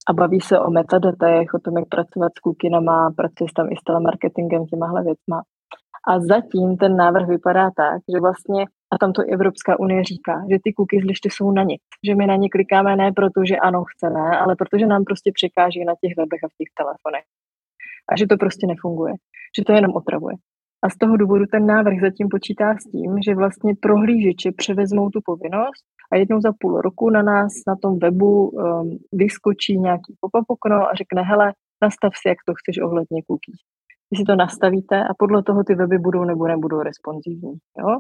[0.10, 3.84] a baví se o metadatech, o tom, jak pracovat s cookinama, pracuje tam i s
[3.84, 5.44] telemarketingem, těmahle věcma.
[6.08, 10.34] A zatím ten návrh vypadá tak, že vlastně, a tam to i Evropská unie říká,
[10.52, 11.82] že ty cookies listy jsou na nic.
[12.08, 15.86] Že my na ně klikáme ne proto, že ano, chceme, ale protože nám prostě překáží
[15.86, 17.26] na těch webech a v těch telefonech.
[18.10, 19.14] A že to prostě nefunguje.
[19.58, 20.36] Že to jenom otravuje.
[20.86, 25.20] A z toho důvodu ten návrh zatím počítá s tím, že vlastně prohlížeči převezmou tu
[25.26, 30.46] povinnost a jednou za půl roku na nás na tom webu um, vyskočí nějaký pop-up
[30.48, 33.60] okno a řekne, hele, nastav si, jak to chceš ohledně cookies.
[34.12, 37.54] Vy si to nastavíte a podle toho ty weby budou nebo nebudou responsivní.
[37.80, 37.92] Jo?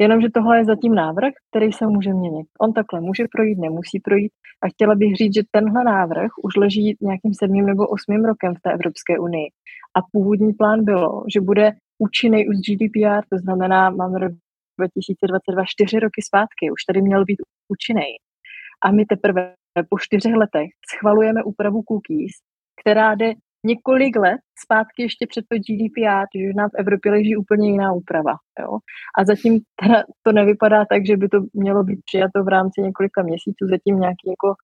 [0.00, 2.46] Jenomže tohle je zatím návrh, který se může měnit.
[2.60, 4.32] On takhle může projít, nemusí projít.
[4.62, 8.60] A chtěla bych říct, že tenhle návrh už leží nějakým sedmým nebo osmým rokem v
[8.62, 9.48] té Evropské unii.
[9.96, 14.32] A původní plán bylo, že bude účinný už GDPR, to znamená, máme rok
[14.78, 18.10] 2022, čtyři roky zpátky, už tady měl být účinný.
[18.84, 19.54] A my teprve
[19.88, 22.32] po čtyřech letech schvalujeme úpravu cookies,
[22.80, 23.32] která jde
[23.66, 28.34] několik let zpátky ještě před to GDPR, že nám v Evropě leží úplně jiná úprava.
[28.60, 28.78] Jo?
[29.18, 33.22] A zatím teda to nevypadá tak, že by to mělo být přijato v rámci několika
[33.22, 34.54] měsíců, zatím nějaký jako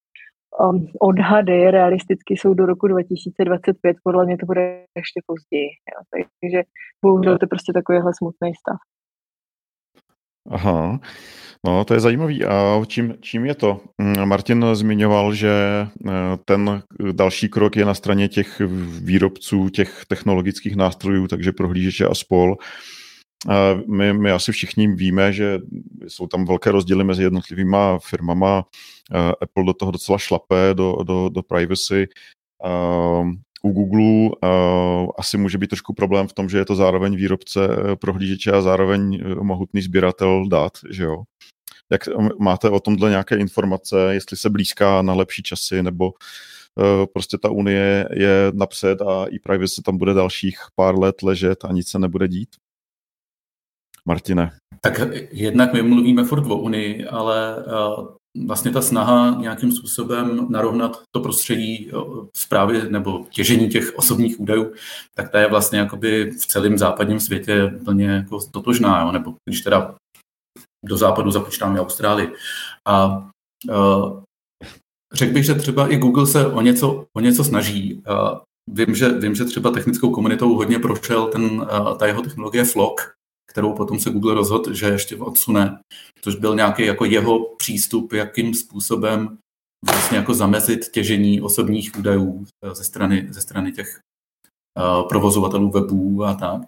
[0.69, 4.61] um, odhady realisticky jsou do roku 2025, podle mě to bude
[4.95, 5.69] ještě později.
[5.91, 6.21] Jo?
[6.41, 6.63] Takže
[7.05, 8.77] bohužel to je prostě takovýhle smutný stav.
[10.49, 10.99] Aha,
[11.65, 12.45] no to je zajímavý.
[12.45, 13.81] A čím, čím je to?
[13.97, 16.11] Mm, Martin zmiňoval, že eh,
[16.45, 18.61] ten další krok je na straně těch
[19.03, 22.55] výrobců těch technologických nástrojů, takže prohlížeče a spol.
[23.87, 25.59] My, my asi všichni víme, že
[26.07, 28.65] jsou tam velké rozdíly mezi jednotlivýma firmama.
[29.13, 32.07] Eh, Apple do toho docela šlape, do, do, do privacy
[33.63, 34.29] u Google
[35.17, 38.61] asi může být trošku problém v tom, že je to zároveň výrobce eh, prohlížeče a
[38.61, 41.23] zároveň eh, mohutný sběratel dat, že jo.
[41.91, 42.01] Jak
[42.39, 47.49] máte o tomhle nějaké informace, jestli se blízká na lepší časy, nebo uh, prostě ta
[47.49, 51.99] unie je napřed a i privacy tam bude dalších pár let ležet a nic se
[51.99, 52.49] nebude dít?
[54.07, 54.51] Martine.
[54.81, 57.65] Tak jednak my mluvíme furt o Unii, ale
[58.47, 61.91] vlastně ta snaha nějakým způsobem narovnat to prostředí
[62.37, 64.73] zprávy nebo těžení těch osobních údajů,
[65.15, 69.11] tak ta je vlastně jakoby v celém západním světě plně jako totožná, jo?
[69.11, 69.95] nebo když teda
[70.85, 72.33] do západu započítáme Austrálii.
[72.87, 73.29] A
[73.69, 74.21] uh,
[75.13, 78.03] řekl bych, že třeba i Google se o něco, o něco snaží.
[78.09, 78.39] Uh,
[78.71, 83.01] vím, že, vím, že třeba technickou komunitou hodně prošel ten, uh, ta jeho technologie Flock,
[83.51, 85.79] kterou potom se Google rozhodl, že ještě odsune,
[86.21, 89.37] což byl nějaký jako jeho přístup, jakým způsobem
[89.85, 93.99] vlastně jako zamezit těžení osobních údajů eh, ze strany, ze strany těch
[94.79, 96.61] uh, provozovatelů webů a tak.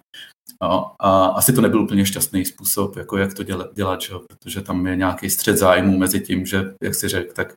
[0.61, 0.67] A,
[0.99, 4.13] a asi to nebyl úplně šťastný způsob, jako jak to dělat, dělat že?
[4.27, 7.53] protože tam je nějaký střed zájmu mezi tím, že, jak si řekl, tak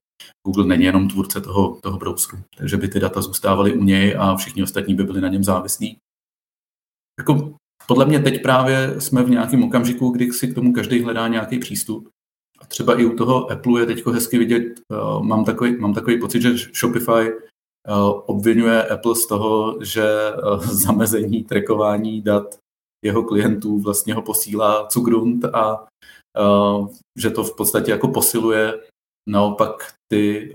[0.47, 4.37] Google není jenom tvůrce toho, toho browseru, takže by ty data zůstávaly u něj a
[4.37, 5.97] všichni ostatní by byli na něm závislí.
[7.21, 11.29] Jako podle mě teď právě jsme v nějakém okamžiku, kdy si k tomu každý hledá
[11.29, 12.09] nějaký přístup.
[12.61, 16.20] A třeba i u toho Apple je teď hezky vidět, uh, mám, takový, mám takový
[16.20, 20.05] pocit, že Shopify uh, obvinuje Apple z toho, že
[20.55, 22.59] uh, zamezení trackování dat
[23.05, 25.87] jeho klientů vlastně ho posílá cugrund a
[27.18, 28.81] že to v podstatě jako posiluje
[29.29, 30.55] naopak ty,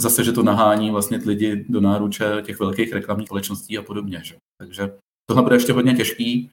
[0.00, 4.20] zase, že to nahání vlastně lidi do náruče těch velkých reklamních společností a podobně.
[4.24, 4.36] Že?
[4.60, 6.50] Takže tohle bude ještě hodně těžký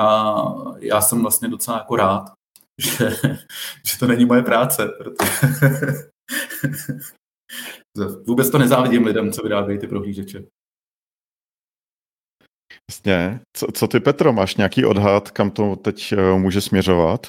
[0.00, 0.34] a
[0.78, 2.32] já jsem vlastně docela jako rád,
[2.80, 3.10] že,
[3.86, 5.22] že to není moje práce, protože
[8.26, 10.44] vůbec to nezávidím lidem, co vyrábějí ty prohlížeče.
[12.90, 13.40] Jasně.
[13.56, 17.26] Co, co ty, Petro, máš nějaký odhad, kam to teď eh, může směřovat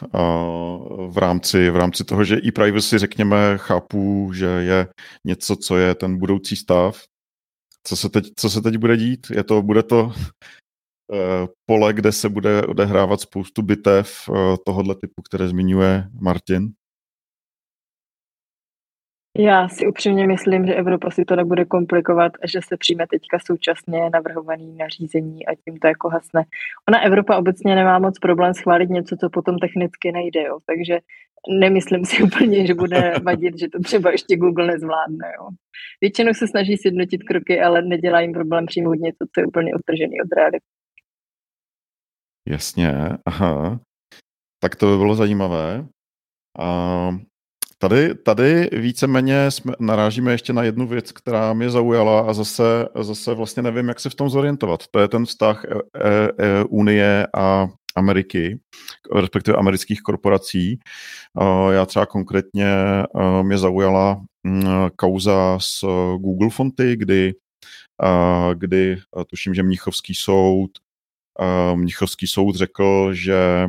[1.08, 4.88] v rámci, v rámci toho, že i privacy, řekněme, chápu, že je
[5.27, 7.01] něco, co je ten budoucí stav.
[7.88, 9.27] Co se teď, co se teď bude dít?
[9.29, 10.13] Je to, bude to
[11.65, 14.34] pole, kde se bude odehrávat spoustu bitev eh,
[14.65, 16.69] tohohle typu, které zmiňuje Martin?
[19.38, 23.38] Já si upřímně myslím, že Evropa si to nebude komplikovat a že se přijme teďka
[23.45, 26.43] současně navrhovaný nařízení a tím to jako hasne.
[26.89, 30.60] Ona Evropa obecně nemá moc problém schválit něco, co potom technicky nejde, jo.
[30.65, 30.99] takže
[31.60, 35.28] nemyslím si úplně, že bude vadit, že to třeba ještě Google nezvládne.
[35.38, 35.49] Jo.
[36.02, 40.21] Většinou se snaží sjednotit kroky, ale nedělá jim problém přijmout něco, co je úplně odtržený
[40.21, 40.72] od reality.
[42.47, 43.79] Jasně, aha.
[44.60, 45.88] Tak to by bylo zajímavé.
[46.60, 47.17] A
[47.77, 53.34] tady, tady víceméně jsme, narážíme ještě na jednu věc, která mě zaujala a zase, zase
[53.34, 54.88] vlastně nevím, jak se v tom zorientovat.
[54.91, 55.80] To je ten vztah e, e,
[56.38, 58.59] e, Unie a Ameriky,
[59.15, 60.80] respektive amerických korporací.
[61.72, 62.67] Já třeba konkrétně
[63.41, 64.65] mě zaujala mm,
[64.95, 65.82] kauza s
[66.17, 67.34] Google Fonty, kdy,
[68.53, 68.97] kdy
[69.28, 70.70] tuším, že Mnichovský soud
[71.75, 73.67] Mnichovský soud řekl, že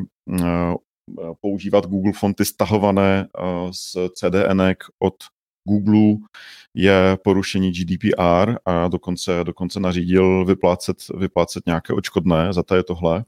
[1.40, 3.28] používat Google fonty stahované
[3.70, 4.62] z CDN
[5.02, 5.14] od
[5.68, 6.28] Google
[6.74, 13.24] je porušení GDPR a dokonce, dokonce nařídil vyplácet, vyplácet nějaké očkodné za to je tohle.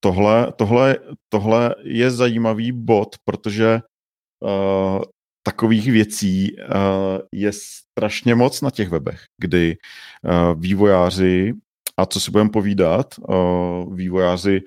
[0.00, 0.98] Tohle, tohle.
[1.32, 3.80] Tohle je zajímavý bod, protože
[4.44, 5.02] uh,
[5.46, 6.64] takových věcí uh,
[7.34, 9.76] je strašně moc na těch webech, kdy
[10.54, 11.54] vývojáři
[11.98, 14.60] a co si budeme povídat, uh, vývojáři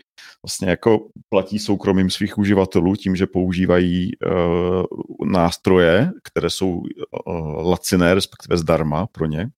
[0.46, 4.84] vlastně jako platí soukromím svých uživatelů tím, že používají uh,
[5.26, 9.50] nástroje, které jsou uh, laciné, respektive zdarma pro ně.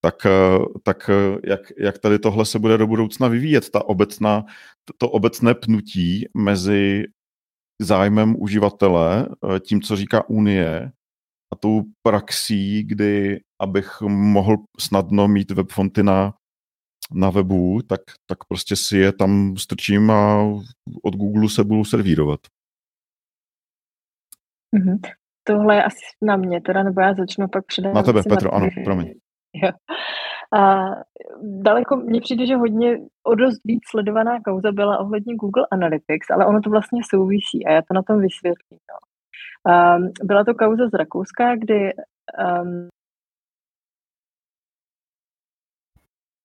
[0.00, 0.26] Tak,
[0.82, 1.10] tak
[1.44, 4.44] jak, jak tady tohle se bude do budoucna vyvíjet, ta obecná,
[4.98, 7.04] to obecné pnutí mezi
[7.80, 9.28] zájmem uživatele,
[9.60, 10.92] tím, co říká Unie,
[11.52, 16.34] a tou praxí, kdy abych mohl snadno mít webfonty na,
[17.12, 20.42] na webu, tak, tak prostě si je tam strčím a
[21.02, 22.40] od Google se budu servírovat.
[24.76, 24.98] Mm-hmm.
[25.44, 27.94] Tohle je asi na mě, teda, nebo já začnu pak předávat.
[27.94, 29.14] Na tebe, Petro, ano, promiň.
[29.54, 29.70] Jo.
[30.58, 30.84] A
[31.42, 36.46] daleko, mně přijde, že hodně o dost víc sledovaná kauza byla ohledně Google Analytics, ale
[36.46, 38.78] ono to vlastně souvisí a já to na tom vysvětlím.
[38.90, 38.98] Jo.
[39.66, 41.92] Um, byla to kauza z Rakouska, kdy
[42.62, 42.88] um,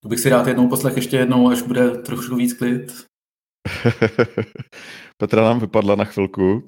[0.04, 3.06] To bych si rád jednou poslech ještě jednou, až bude trošku víc klid.
[5.18, 6.64] Petra nám vypadla na chvilku.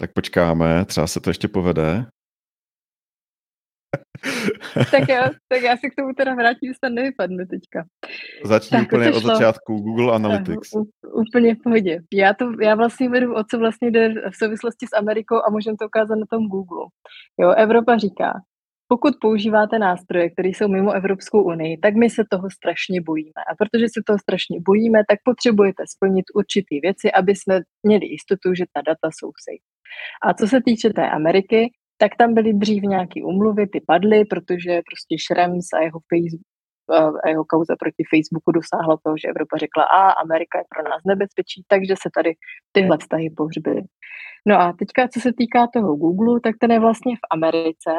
[0.00, 2.06] Tak počkáme, třeba se to ještě povede.
[4.90, 7.84] Tak, já, tak já se k tomu teda vrátím, že tam nevypadnu teďka.
[8.44, 10.72] Začni tak, úplně od začátku, Google Analytics.
[10.72, 12.00] Uh, úplně v pohodě.
[12.12, 15.76] Já, to, já vlastně vedu, o co vlastně jde v souvislosti s Amerikou a můžeme
[15.80, 16.86] to ukázat na tom Google.
[17.40, 18.32] Jo, Evropa říká,
[18.88, 23.42] pokud používáte nástroje, které jsou mimo Evropskou unii, tak my se toho strašně bojíme.
[23.50, 28.54] A protože se toho strašně bojíme, tak potřebujete splnit určité věci, aby jsme měli jistotu,
[28.54, 29.66] že ta data jsou safe.
[30.26, 31.70] A co se týče té Ameriky,
[32.02, 36.46] tak tam byly dřív nějaké umluvy, ty padly, protože prostě Schrems a jeho Facebook
[37.24, 41.00] a jeho kauza proti Facebooku dosáhla toho, že Evropa řekla, a Amerika je pro nás
[41.06, 42.30] nebezpečí, takže se tady
[42.72, 43.82] tyhle vztahy pohřbily.
[44.46, 47.92] No a teďka, co se týká toho Google, tak ten je vlastně v Americe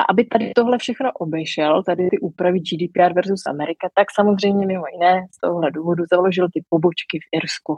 [0.00, 4.84] a aby tady tohle všechno obešel, tady ty úpravy GDPR versus Amerika, tak samozřejmě mimo
[4.94, 7.72] jiné z tohohle důvodu založil ty pobočky v Irsku,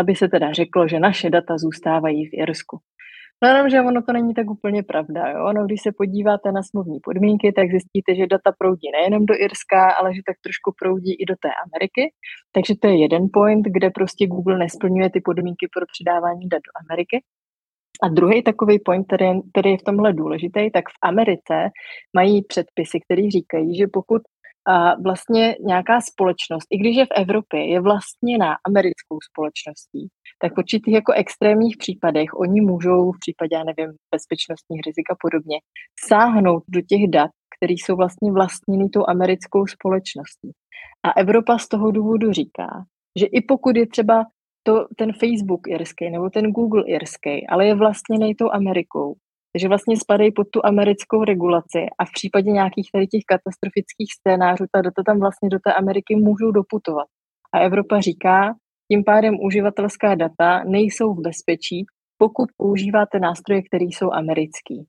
[0.00, 2.78] aby se teda řeklo, že naše data zůstávají v Irsku.
[3.44, 5.28] No jenom, že ono to není tak úplně pravda.
[5.30, 5.44] Jo?
[5.44, 9.90] Ono, když se podíváte na smluvní podmínky, tak zjistíte, že data proudí nejenom do Irska,
[9.98, 12.02] ale že tak trošku proudí i do té Ameriky.
[12.52, 16.72] Takže to je jeden point, kde prostě Google nesplňuje ty podmínky pro předávání dat do
[16.82, 17.16] Ameriky.
[18.02, 21.56] A druhý takový point, který, který je v tomhle důležitý, tak v Americe
[22.16, 24.22] mají předpisy, které říkají, že pokud
[24.66, 30.08] a vlastně nějaká společnost, i když je v Evropě, je vlastně na americkou společností,
[30.42, 35.16] tak v určitých jako extrémních případech oni můžou v případě, já nevím, bezpečnostních rizik a
[35.20, 35.58] podobně,
[36.08, 40.50] sáhnout do těch dat, které jsou vlastně vlastněny tou americkou společností.
[41.02, 42.68] A Evropa z toho důvodu říká,
[43.18, 44.24] že i pokud je třeba
[44.62, 49.14] to, ten Facebook irský nebo ten Google irský, ale je vlastně nejtou Amerikou,
[49.54, 54.64] takže vlastně spadají pod tu americkou regulaci a v případě nějakých tady těch katastrofických scénářů
[54.72, 57.06] ta data tam vlastně do té Ameriky můžou doputovat.
[57.54, 58.54] A Evropa říká,
[58.92, 61.86] tím pádem uživatelská data nejsou v bezpečí,
[62.18, 64.86] pokud používáte nástroje, které jsou americký.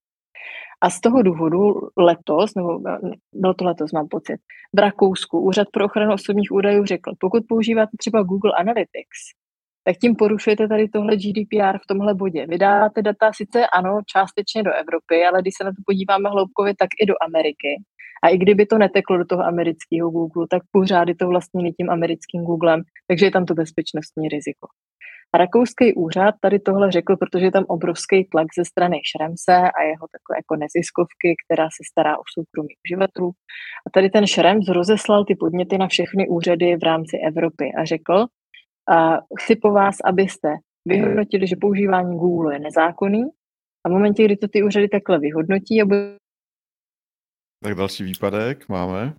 [0.81, 2.79] A z toho důvodu letos, nebo
[3.33, 4.37] bylo to letos, mám pocit,
[4.75, 9.19] v Rakousku Úřad pro ochranu osobních údajů řekl, pokud používáte třeba Google Analytics,
[9.87, 12.45] tak tím porušujete tady tohle GDPR v tomhle bodě.
[12.47, 16.89] Vydáváte data sice ano, částečně do Evropy, ale když se na to podíváme hloubkově, tak
[17.01, 17.71] i do Ameriky.
[18.23, 21.89] A i kdyby to neteklo do toho amerického Google, tak pořád je to vlastně tím
[21.89, 24.67] americkým Googlem, takže je tam to bezpečnostní riziko.
[25.33, 29.81] A rakouský úřad tady tohle řekl, protože je tam obrovský tlak ze strany Šremse a
[29.91, 33.31] jeho takové jako neziskovky, která se stará o soukromí uživatelů.
[33.85, 38.25] A tady ten Šrems rozeslal ty podněty na všechny úřady v rámci Evropy a řekl,
[38.89, 40.55] a chci po vás, abyste
[40.85, 43.23] vyhodnotili, že používání Google je nezákonný
[43.85, 46.17] a v momentě, kdy to ty úřady takhle vyhodnotí a bude...
[47.63, 49.13] Tak další výpadek máme.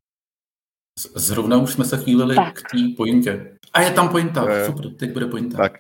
[1.15, 2.55] Zrovna už jsme se chýlili tak.
[2.55, 3.59] k té pointě.
[3.73, 4.67] A je tam pointa, je.
[4.67, 5.57] super, teď bude pointa.
[5.57, 5.73] Tak.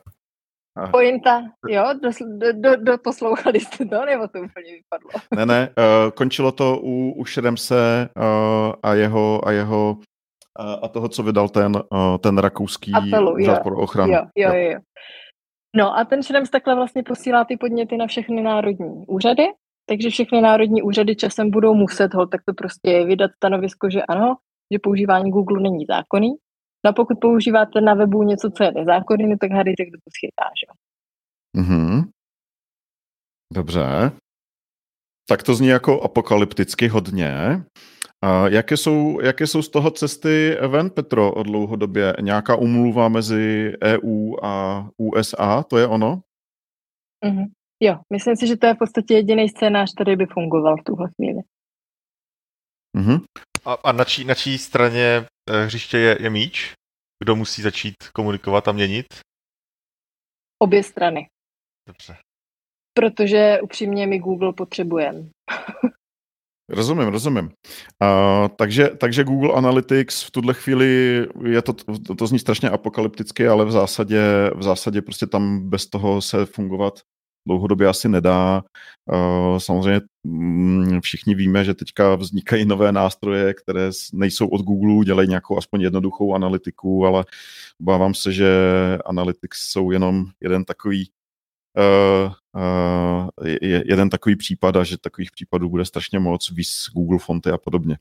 [0.76, 0.90] Aha.
[0.90, 2.10] Pointa, jo, do,
[2.52, 5.10] do, do, poslouchali jste to, nebo to úplně vypadlo?
[5.36, 9.98] Ne, ne, uh, končilo to u, u Šedemse uh, a jeho, a jeho
[10.58, 11.72] a toho, co vydal ten,
[12.20, 14.12] ten rakouský Apelu, pro ochranu.
[14.12, 14.70] Jo, jo, jo.
[14.70, 14.78] jo.
[15.76, 19.42] No a ten Šrems takhle vlastně posílá ty podněty na všechny národní úřady,
[19.88, 24.36] takže všechny národní úřady časem budou muset ho tak to prostě vydat stanovisko, že ano,
[24.72, 26.30] že používání Google není zákonný.
[26.84, 30.10] No a pokud používáte na webu něco, co je nezákonné, no tak hádejte, kdo to
[30.16, 30.66] schytá, že?
[31.60, 32.04] Mm-hmm.
[33.54, 34.12] Dobře.
[35.28, 37.32] Tak to zní jako apokalypticky hodně.
[38.24, 42.14] A jaké, jsou, jaké jsou z toho cesty ven, Petro, o dlouhodobě?
[42.20, 46.22] Nějaká umluva mezi EU a USA, to je ono?
[47.24, 47.46] Mm-hmm.
[47.82, 51.08] Jo, myslím si, že to je v podstatě jediný scénář, který by fungoval v tuhle
[51.16, 51.40] chvíli.
[52.96, 53.24] Mm-hmm.
[53.64, 56.74] A, a na, čí, na čí straně eh, hřiště je, je míč?
[57.24, 59.06] Kdo musí začít komunikovat a měnit?
[60.58, 61.28] Obě strany.
[61.88, 62.16] Dobře.
[62.94, 65.20] Protože upřímně my Google potřebujeme.
[66.68, 67.44] Rozumím, rozumím.
[67.44, 70.86] Uh, takže, takže Google Analytics v tuhle chvíli
[71.44, 75.86] je to, to, to zní strašně apokalypticky, ale v zásadě, v zásadě prostě tam bez
[75.86, 77.00] toho se fungovat
[77.46, 78.62] dlouhodobě asi nedá.
[79.12, 85.28] Uh, samozřejmě mm, všichni víme, že teďka vznikají nové nástroje, které nejsou od Google, dělají
[85.28, 87.24] nějakou aspoň jednoduchou analytiku, ale
[87.80, 88.48] obávám se, že
[89.06, 91.10] Analytics jsou jenom jeden takový
[93.44, 97.58] je jeden takový případ a že takových případů bude strašně moc, víc Google fonty a
[97.58, 97.96] podobně.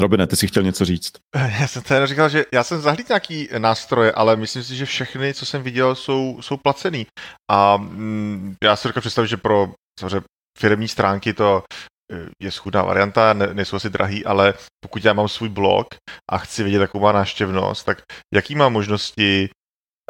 [0.00, 1.12] Robine, ty jsi chtěl něco říct?
[1.60, 5.34] Já jsem tady říkal, že já jsem zahlíd nějaký nástroje, ale myslím si, že všechny,
[5.34, 7.06] co jsem viděl, jsou, jsou placený.
[7.50, 10.26] A mm, já si dokážu představit, že pro samozřejmě
[10.58, 11.62] firmní stránky to
[12.12, 15.86] e, je schudná varianta, ne, nejsou asi drahý, ale pokud já mám svůj blog
[16.30, 18.02] a chci vidět, jakou má náštěvnost, tak
[18.34, 19.50] jaký má možnosti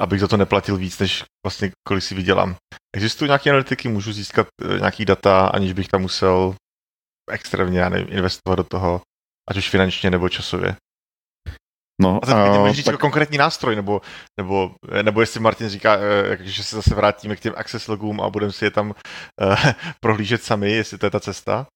[0.01, 2.57] abych za to neplatil víc, než vlastně kolik si vydělám.
[2.97, 6.55] Existují nějaké analytiky, můžu získat eh, nějaký data, aniž bych tam musel
[7.31, 9.01] extrémně, já nevím, investovat do toho,
[9.51, 10.77] ať už finančně nebo časově.
[12.03, 12.93] No, a teď uh, říct tak...
[12.93, 14.01] jako konkrétní nástroj, nebo,
[14.41, 18.31] nebo, nebo jestli Martin říká, eh, že se zase vrátíme k těm access logům a
[18.31, 19.57] budeme si je tam uh,
[20.01, 21.67] prohlížet sami, jestli to je ta cesta.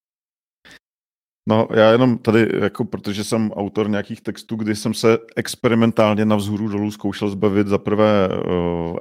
[1.49, 6.37] No, já jenom tady, jako protože jsem autor nějakých textů, kdy jsem se experimentálně na
[6.37, 8.29] vzhůru dolů zkoušel zbavit za prvé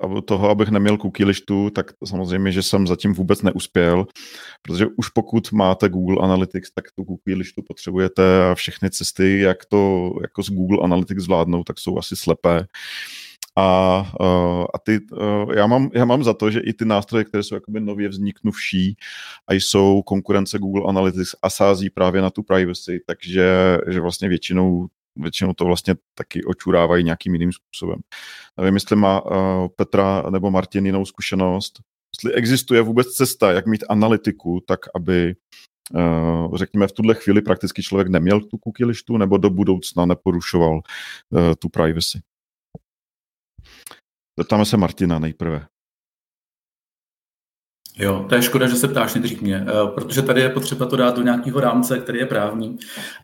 [0.06, 1.26] uh, toho, abych neměl cookie
[1.74, 4.06] tak samozřejmě, že jsem zatím vůbec neuspěl,
[4.62, 7.36] protože už pokud máte Google Analytics, tak tu cookie
[7.68, 12.60] potřebujete a všechny cesty, jak to jako z Google Analytics zvládnout, tak jsou asi slepé.
[12.60, 12.66] Uh,
[13.58, 17.56] a ty, uh, já, mám, já mám za to, že i ty nástroje, které jsou
[17.56, 18.97] jakoby nově vzniknuvší
[19.47, 24.88] a jsou konkurence Google Analytics a sází právě na tu privacy, takže že vlastně většinou
[25.18, 27.99] většinou to vlastně taky očurávají nějakým jiným způsobem.
[28.58, 29.32] Nevím, jestli má uh,
[29.76, 31.80] Petra nebo Martin jinou zkušenost,
[32.18, 35.36] jestli existuje vůbec cesta, jak mít analytiku, tak aby
[36.56, 40.82] řekněme, v tuhle chvíli prakticky člověk neměl tu cookie listu nebo do budoucna neporušoval
[41.60, 42.22] tu privacy.
[44.40, 45.68] Zeptáme se Martina nejprve.
[47.98, 50.96] Jo, to je škoda, že se ptáš nejdřív mě, eh, protože tady je potřeba to
[50.96, 52.78] dát do nějakého rámce, který je právní.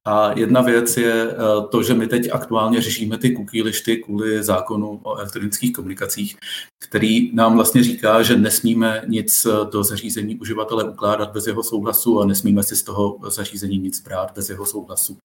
[0.05, 1.35] A jedna věc je eh,
[1.71, 6.37] to, že my teď aktuálně řešíme ty cookie lišty kvůli zákonu o elektronických komunikacích,
[6.83, 12.25] který nám vlastně říká, že nesmíme nic do zařízení uživatele ukládat bez jeho souhlasu a
[12.25, 15.17] nesmíme si z toho zařízení nic brát bez jeho souhlasu.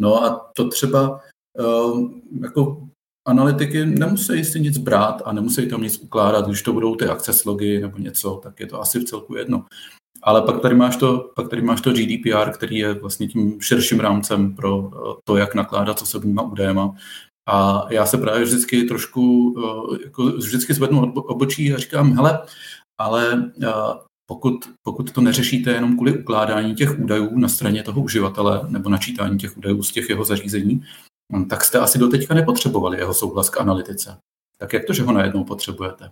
[0.00, 1.20] No a to třeba
[1.58, 1.64] eh,
[2.42, 2.88] jako
[3.26, 7.44] analytiky nemusí si nic brát a nemusí tam nic ukládat, když to budou ty access
[7.44, 9.64] logy nebo něco, tak je to asi v celku jedno.
[10.22, 14.00] Ale pak tady máš to, pak tady máš to GDPR, který je vlastně tím širším
[14.00, 16.94] rámcem pro eh, to, jak nakládat s osobníma údajema.
[17.48, 22.38] A já se právě vždycky trošku, eh, jako vždycky zvednu obočí a říkám, hele,
[22.98, 23.68] ale eh,
[24.26, 29.38] pokud, pokud to neřešíte jenom kvůli ukládání těch údajů na straně toho uživatele nebo načítání
[29.38, 30.84] těch údajů z těch jeho zařízení,
[31.48, 34.16] tak jste asi doteďka nepotřebovali jeho souhlas k analytice.
[34.58, 36.10] Tak jak to, že ho najednou potřebujete?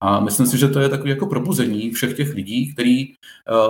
[0.00, 3.14] A myslím si, že to je takové jako probuzení všech těch lidí, kteří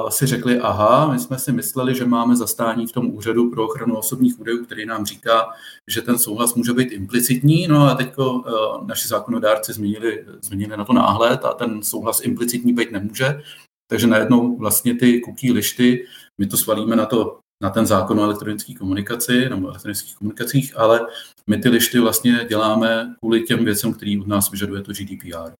[0.00, 3.64] uh, si řekli, aha, my jsme si mysleli, že máme zastání v tom úřadu pro
[3.64, 5.48] ochranu osobních údajů, který nám říká,
[5.90, 8.42] že ten souhlas může být implicitní, no a teď uh,
[8.86, 13.42] naši zákonodárci změnili, změnili na to náhled a ten souhlas implicitní být nemůže,
[13.90, 16.06] takže najednou vlastně ty cookie lišty,
[16.40, 21.06] my to svalíme na to na ten zákon o elektronické komunikaci nebo elektronických komunikacích, ale
[21.46, 25.52] my ty lišty vlastně děláme kvůli těm věcem, který od nás vyžaduje to GDPR.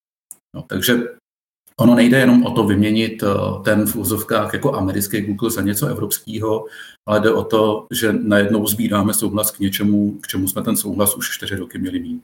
[0.55, 1.03] No, takže
[1.81, 3.27] ono nejde jenom o to vyměnit eh,
[3.65, 6.67] ten v úzovkách jako americký Google za něco evropského,
[7.09, 11.17] ale jde o to, že najednou sbíráme souhlas k něčemu, k čemu jsme ten souhlas
[11.17, 12.23] už čtyři roky měli mít.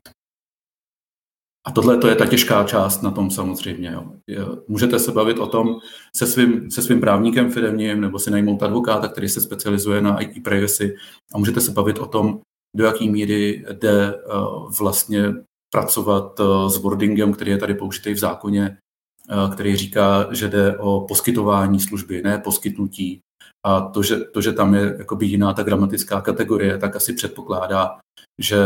[1.67, 3.91] A tohle to je ta těžká část na tom samozřejmě.
[4.27, 4.59] Jo.
[4.69, 5.79] Můžete se bavit o tom
[6.17, 10.43] se svým, se svým právníkem firmním nebo si najmout advokáta, který se specializuje na IT
[10.43, 10.97] privacy
[11.35, 12.41] a můžete se bavit o tom,
[12.77, 15.35] do jaký míry jde uh, vlastně
[15.73, 18.79] pracovat uh, s wordingem, který je tady použitý v zákoně,
[19.33, 23.21] uh, který říká, že jde o poskytování služby, ne poskytnutí.
[23.65, 27.99] A to, že, to, že tam je jiná ta gramatická kategorie, tak asi předpokládá,
[28.41, 28.57] že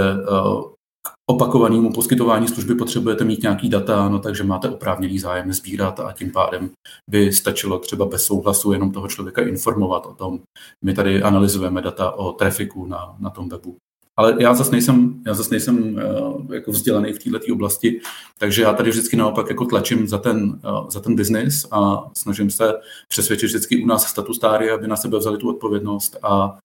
[1.30, 6.30] opakovanému poskytování služby potřebujete mít nějaký data, no takže máte oprávněný zájem sbírat a tím
[6.30, 6.70] pádem
[7.10, 10.40] by stačilo třeba bez souhlasu jenom toho člověka informovat o tom.
[10.84, 13.76] My tady analyzujeme data o trafiku na, na tom webu.
[14.16, 18.00] Ale já zase nejsem, já zase nejsem uh, jako vzdělaný v této oblasti,
[18.38, 22.50] takže já tady vždycky naopak jako tlačím za ten, uh, za ten biznis a snažím
[22.50, 22.72] se
[23.08, 26.58] přesvědčit vždycky u nás statustáry, aby na sebe vzali tu odpovědnost a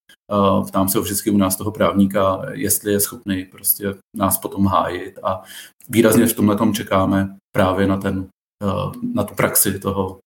[0.67, 5.41] ptám se vždycky u nás toho právníka, jestli je schopný prostě nás potom hájit a
[5.89, 8.27] výrazně v tomhle tom čekáme právě na, ten,
[8.63, 10.19] uh, na tu praxi toho,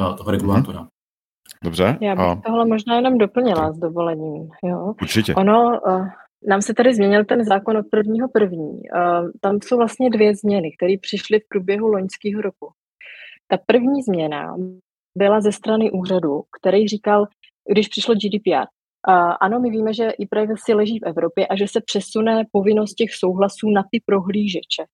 [0.00, 0.86] uh, toho regulátora.
[1.64, 1.98] Dobře.
[2.00, 2.40] Já bych a...
[2.46, 4.48] tohle možná jenom doplnila s dovolením.
[4.64, 4.94] Jo?
[5.02, 5.34] Určitě.
[5.34, 6.06] Ono, uh,
[6.48, 8.80] nám se tady změnil ten zákon od prvního první.
[9.40, 12.72] Tam jsou vlastně dvě změny, které přišly v průběhu loňského roku.
[13.48, 14.56] Ta první změna
[15.18, 17.26] byla ze strany úřadu, který říkal,
[17.72, 18.66] když přišlo GDPR,
[19.40, 23.70] ano, my víme, že e-privacy leží v Evropě a že se přesune povinnost těch souhlasů
[23.70, 24.84] na ty prohlížeče.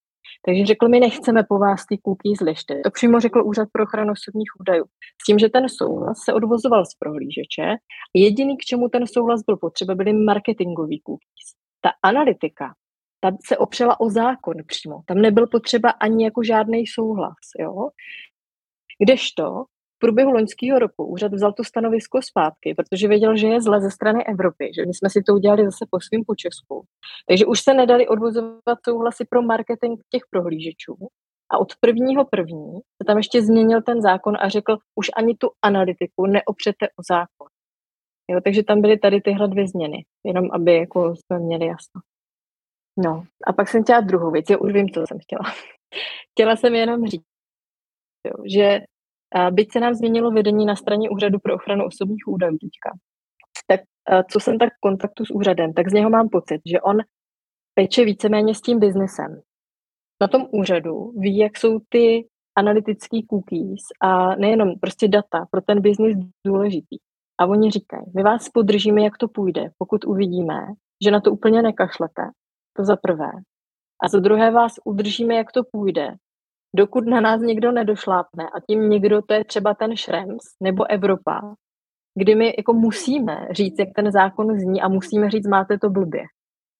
[0.45, 2.81] Takže řekl, my nechceme po vás ty cookies lišty.
[2.83, 4.85] To přímo řekl Úřad pro ochranu osobních údajů.
[5.21, 7.75] S tím, že ten souhlas se odvozoval z prohlížeče.
[8.13, 11.47] Jediný, k čemu ten souhlas byl potřeba, byly marketingový cookies.
[11.81, 12.73] Ta analytika,
[13.19, 15.01] ta se opřela o zákon přímo.
[15.05, 17.37] Tam nebyl potřeba ani jako žádný souhlas.
[17.59, 17.89] Jo?
[19.03, 19.63] Kdežto
[20.03, 24.25] průběhu loňského roku úřad vzal to stanovisko zpátky, protože věděl, že je zle ze strany
[24.25, 26.85] Evropy, že my jsme si to udělali zase po svým po Česku.
[27.27, 30.95] Takže už se nedali odvozovat souhlasy pro marketing těch prohlížečů.
[31.51, 35.47] A od prvního první se tam ještě změnil ten zákon a řekl, už ani tu
[35.61, 37.47] analytiku neopřete o zákon.
[38.31, 42.01] Jo, takže tam byly tady tyhle dvě změny, jenom aby jako jsme měli jasno.
[42.97, 45.43] No, a pak jsem chtěla druhou věc, já už vím, co jsem chtěla.
[46.31, 47.23] chtěla jsem jenom říct,
[48.27, 48.79] jo, že
[49.51, 52.97] Byť se nám změnilo vedení na straně Úřadu pro ochranu osobních údajů teďka,
[53.67, 53.81] tak
[54.31, 56.97] co jsem tak v kontaktu s úřadem, tak z něho mám pocit, že on
[57.73, 59.41] peče víceméně s tím biznesem.
[60.21, 62.27] Na tom úřadu ví, jak jsou ty
[62.57, 66.17] analytický cookies a nejenom prostě data pro ten biznis
[66.47, 66.97] důležitý.
[67.39, 70.59] A oni říkají, my vás podržíme, jak to půjde, pokud uvidíme,
[71.05, 72.21] že na to úplně nekašlete,
[72.77, 73.31] to za prvé.
[74.03, 76.15] A za druhé vás udržíme, jak to půjde,
[76.75, 81.55] dokud na nás někdo nedošlápne a tím někdo, to je třeba ten Šrems nebo Evropa,
[82.19, 86.21] kdy my jako musíme říct, jak ten zákon zní a musíme říct, máte to blbě.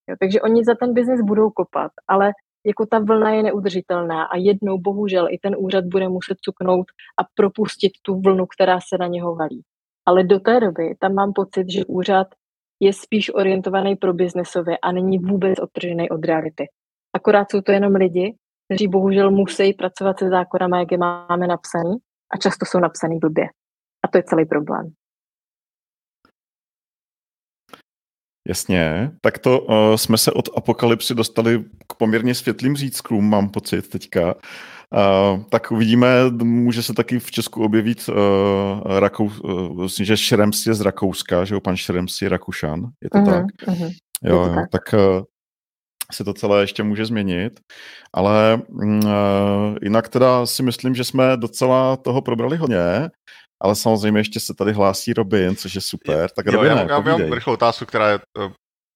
[0.09, 2.31] Jo, takže oni za ten biznis budou kopat, ale
[2.65, 6.85] jako ta vlna je neudržitelná a jednou bohužel i ten úřad bude muset cuknout
[7.19, 9.61] a propustit tu vlnu, která se na něho valí.
[10.05, 12.27] Ale do té doby tam mám pocit, že úřad
[12.79, 16.65] je spíš orientovaný pro biznesově a není vůbec odtržený od reality.
[17.13, 18.35] Akorát jsou to jenom lidi,
[18.73, 21.95] kteří bohužel musí pracovat se zákonama, jak je máme napsaný
[22.33, 23.45] a často jsou napsaný blbě.
[24.05, 24.91] A to je celý problém.
[28.47, 33.89] Jasně, tak to uh, jsme se od apokalypsy dostali k poměrně světlým řízkům, mám pocit
[33.89, 34.35] teďka.
[34.35, 36.07] Uh, tak uvidíme,
[36.43, 41.55] může se taky v Česku objevit uh, Rakou, uh, že Šrems je z Rakouska, že
[41.55, 43.45] jo, pan Šrems je Rakušan, je to uh-huh, tak?
[43.67, 43.91] Uh-huh.
[44.23, 45.23] Jo, jo, tak, tak uh,
[46.13, 47.59] se to celé ještě může změnit,
[48.13, 53.09] ale uh, jinak teda si myslím, že jsme docela toho probrali hodně,
[53.63, 56.29] ale samozřejmě ještě se tady hlásí Robin, což je super.
[56.35, 58.51] Tak jo, Robine, já, já mám rychlou otázku, která je uh,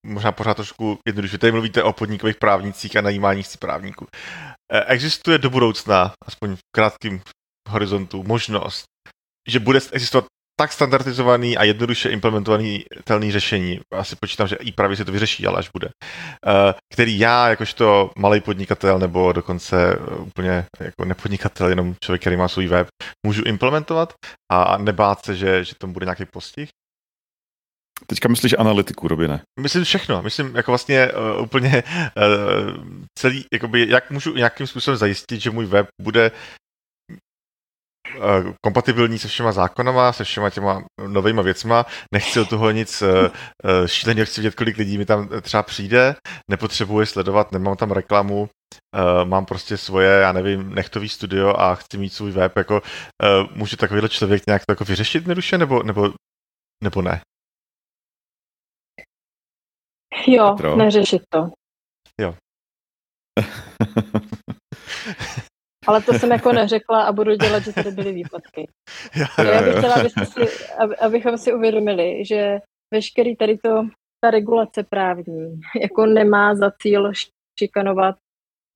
[0.06, 1.38] možná pořád trošku jednoduše.
[1.38, 4.06] Tady mluvíte o podnikových právnicích a najímání si právníků.
[4.06, 7.22] Uh, existuje do budoucna, aspoň v krátkém
[7.70, 8.86] horizontu, možnost,
[9.50, 10.26] že bude existovat
[10.60, 15.48] tak standardizovaný a jednoduše implementovaný telný řešení, asi počítám, že i právě se to vyřeší,
[15.48, 21.70] ale až bude, eh, který já, jakožto malý podnikatel nebo dokonce eh, úplně jako nepodnikatel,
[21.70, 22.88] jenom člověk, který má svůj web,
[23.26, 24.14] můžu implementovat
[24.52, 26.70] a nebát se, že, že tomu bude nějaký postih?
[28.08, 29.42] Teďka myslíš analytiku, Robine?
[29.60, 30.22] Myslím všechno.
[30.22, 35.66] Myslím jako vlastně uh, úplně uh, celý, jakoby, jak můžu nějakým způsobem zajistit, že můj
[35.66, 36.32] web bude
[38.66, 43.08] kompatibilní se všema zákonama, se všema těma novýma věcma, nechci od toho nic uh,
[43.86, 46.16] šíleně, chci vidět, kolik lidí mi tam třeba přijde,
[46.50, 48.50] nepotřebuji sledovat, nemám tam reklamu,
[49.24, 52.82] mám prostě svoje, já nevím, nechtový studio a chci mít svůj web, jako
[53.56, 56.14] může takovýhle člověk nějak to jako vyřešit jednoduše, nebo, nebo,
[56.84, 57.22] nebo ne?
[60.28, 60.76] Jo, Petro?
[60.76, 61.50] neřešit to.
[62.22, 62.36] Jo.
[65.88, 68.68] Ale to jsem jako neřekla a budu dělat, že tady byly výpadky.
[69.52, 70.66] Já bych chtěla, aby si,
[71.02, 72.60] abychom si uvědomili, že
[72.94, 73.88] veškerý tady to,
[74.24, 77.12] ta regulace právní, jako nemá za cíl
[77.60, 78.16] šikanovat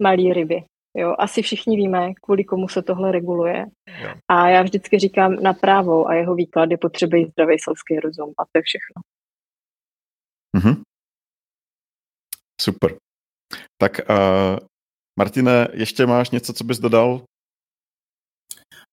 [0.03, 0.63] malý ryby.
[0.97, 3.65] Jo, asi všichni víme, kvůli komu se tohle reguluje.
[4.01, 4.13] Jo.
[4.27, 8.51] A já vždycky říkám, na právo a jeho výklady potřebují zdravý selský rozum a to
[8.55, 9.01] je všechno.
[10.57, 10.81] Mm-hmm.
[12.61, 12.95] Super.
[13.77, 14.57] Tak uh,
[15.19, 17.21] Martine, ještě máš něco, co bys dodal?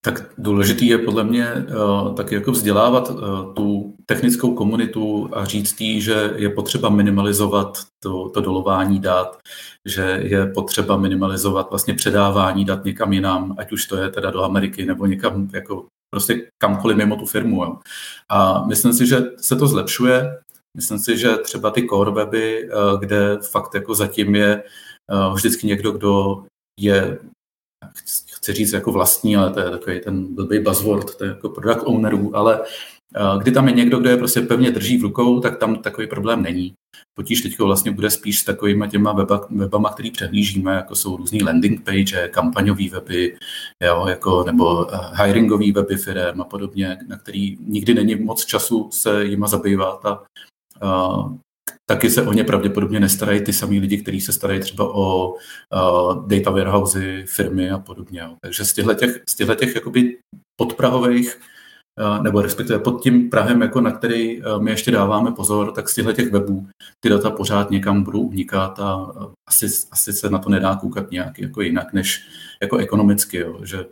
[0.04, 5.80] Tak důležitý je podle mě uh, taky jako vzdělávat uh, tu technickou komunitu a říct
[5.80, 9.38] jí, že je potřeba minimalizovat to, to dolování dat,
[9.84, 14.42] že je potřeba minimalizovat vlastně předávání dat někam jinam, ať už to je teda do
[14.44, 17.64] Ameriky nebo někam jako prostě kamkoliv mimo tu firmu.
[17.64, 17.76] Jo.
[18.28, 20.38] A myslím si, že se to zlepšuje.
[20.76, 22.68] Myslím si, že třeba ty core weby,
[23.00, 24.62] kde fakt jako zatím je
[25.34, 26.44] vždycky někdo, kdo
[26.80, 27.18] je
[28.26, 31.82] chci říct jako vlastní, ale to je takový ten blbý buzzword, to je jako product
[31.84, 32.60] ownerů, ale
[33.38, 36.42] kdy tam je někdo, kdo je prostě pevně drží v rukou, tak tam takový problém
[36.42, 36.74] není.
[37.14, 41.42] Potíž teď vlastně bude spíš s takovými těma weba, webama, který přehlížíme, jako jsou různý
[41.42, 43.36] landing page, kampaňové weby,
[43.84, 48.88] jo, jako, nebo eh, hiringové weby firm a podobně, na který nikdy není moc času
[48.92, 50.24] se jima zabývat a,
[50.80, 51.18] a
[51.86, 56.28] taky se o ně pravděpodobně nestarají ty samý lidi, kteří se starají třeba o uh,
[56.28, 58.22] data warehousey, firmy a podobně.
[58.40, 60.16] Takže z těchto těch, z těchto těch jakoby
[60.56, 61.40] podprahových
[62.00, 65.88] uh, nebo respektive pod tím Prahem, jako na který uh, my ještě dáváme pozor, tak
[65.88, 66.66] z těchto těch webů
[67.00, 71.10] ty data pořád někam budou unikat a uh, asi, asi se na to nedá koukat
[71.10, 72.28] nějak jako jinak, než
[72.62, 73.60] jako ekonomicky, jo.
[73.64, 73.84] že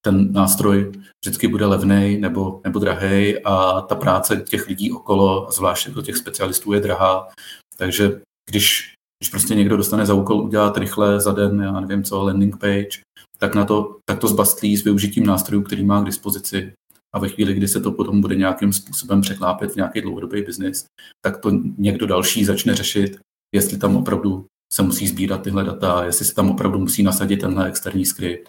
[0.00, 0.92] ten nástroj
[1.24, 6.16] vždycky bude levný nebo, nebo drahý a ta práce těch lidí okolo, zvláště do těch
[6.16, 7.28] specialistů, je drahá.
[7.76, 8.20] Takže
[8.50, 12.56] když, když prostě někdo dostane za úkol udělat rychle za den, já nevím co, landing
[12.56, 13.00] page,
[13.38, 16.72] tak, na to, tak to zbastlí s využitím nástrojů, který má k dispozici.
[17.14, 20.84] A ve chvíli, kdy se to potom bude nějakým způsobem překlápět v nějaký dlouhodobý biznis,
[21.24, 23.18] tak to někdo další začne řešit,
[23.54, 27.68] jestli tam opravdu se musí sbírat tyhle data, jestli se tam opravdu musí nasadit tenhle
[27.68, 28.48] externí skript,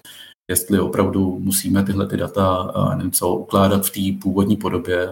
[0.50, 5.10] jestli opravdu musíme tyhle ty data nevím co, ukládat v té původní podobě.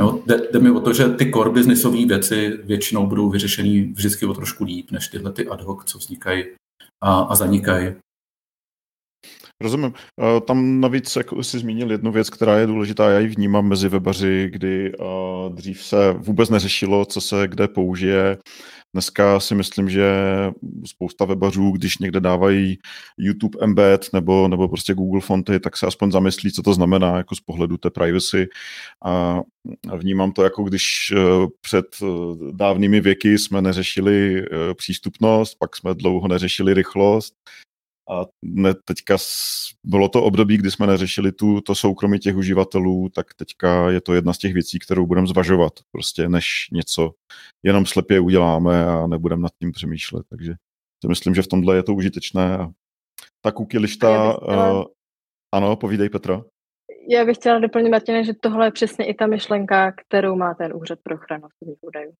[0.00, 4.26] Jo, jde, jde mi o to, že ty core businessové věci většinou budou vyřešený vždycky
[4.26, 6.44] o trošku líp, než tyhle ty ad hoc, co vznikají
[7.02, 7.94] a, a zanikají.
[9.60, 9.92] Rozumím.
[10.46, 14.48] Tam navíc, jako jsi zmínil jednu věc, která je důležitá, já ji vnímám mezi webaři,
[14.52, 14.92] kdy
[15.48, 18.38] dřív se vůbec neřešilo, co se kde použije.
[18.92, 20.10] Dneska si myslím, že
[20.86, 22.78] spousta webařů, když někde dávají
[23.18, 27.34] YouTube embed nebo, nebo prostě Google fonty, tak se aspoň zamyslí, co to znamená jako
[27.34, 28.48] z pohledu té privacy.
[29.04, 29.40] A
[29.96, 32.06] vnímám to jako když eh, před eh,
[32.52, 37.34] dávnými věky jsme neřešili eh, přístupnost, pak jsme dlouho neřešili rychlost,
[38.10, 39.16] a ne, teďka
[39.84, 44.14] bylo to období, kdy jsme neřešili tu, to soukromí těch uživatelů, tak teďka je to
[44.14, 47.10] jedna z těch věcí, kterou budeme zvažovat, prostě než něco
[47.62, 50.26] jenom slepě uděláme a nebudeme nad tím přemýšlet.
[50.30, 50.52] Takže
[51.04, 52.58] si myslím, že v tomhle je to užitečné.
[52.58, 52.70] A
[53.44, 54.80] ta cookie lišta, chtěla...
[54.80, 54.84] uh,
[55.54, 56.44] ano, povídej Petra.
[57.10, 60.72] Já bych chtěla doplnit, Martina, že tohle je přesně i ta myšlenka, kterou má ten
[60.76, 62.12] úřad pro ochranu osobních údajů.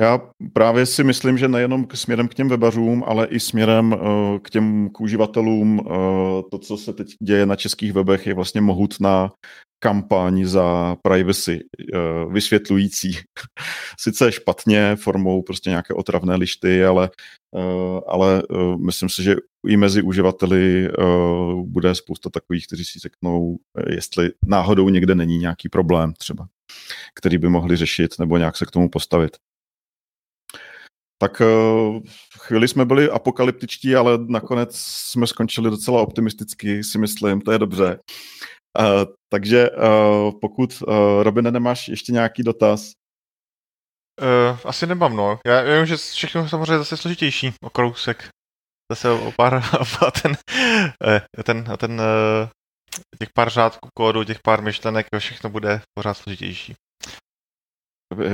[0.00, 0.20] Já
[0.52, 4.50] právě si myslím, že nejenom k směrem k těm webařům, ale i směrem uh, k
[4.50, 5.86] těm k uživatelům, uh,
[6.50, 9.32] to, co se teď děje na českých webech, je vlastně mohutná
[9.82, 11.60] kampaň za privacy,
[11.94, 13.12] uh, vysvětlující
[14.00, 17.10] sice špatně formou prostě nějaké otravné lišty, ale,
[18.08, 18.42] ale
[18.86, 19.36] myslím si, že
[19.68, 20.88] i mezi uživateli
[21.64, 26.46] bude spousta takových, kteří si řeknou, jestli náhodou někde není nějaký problém třeba,
[27.14, 29.36] který by mohli řešit nebo nějak se k tomu postavit.
[31.22, 32.00] Tak uh,
[32.38, 37.98] chvíli jsme byli apokalyptičtí, ale nakonec jsme skončili docela optimisticky, si myslím, to je dobře.
[38.78, 42.92] Uh, takže uh, pokud, uh, Robine, nemáš ještě nějaký dotaz?
[44.22, 45.38] Uh, asi nemám, no.
[45.46, 48.28] Já vím, že všechno samozřejmě zase složitější o krousek.
[48.92, 49.62] Zase o pár,
[50.06, 50.36] o ten,
[51.44, 52.48] ten, ten, uh,
[53.18, 56.74] těch pár řádků kódu, těch pár myšlenek, všechno bude pořád složitější.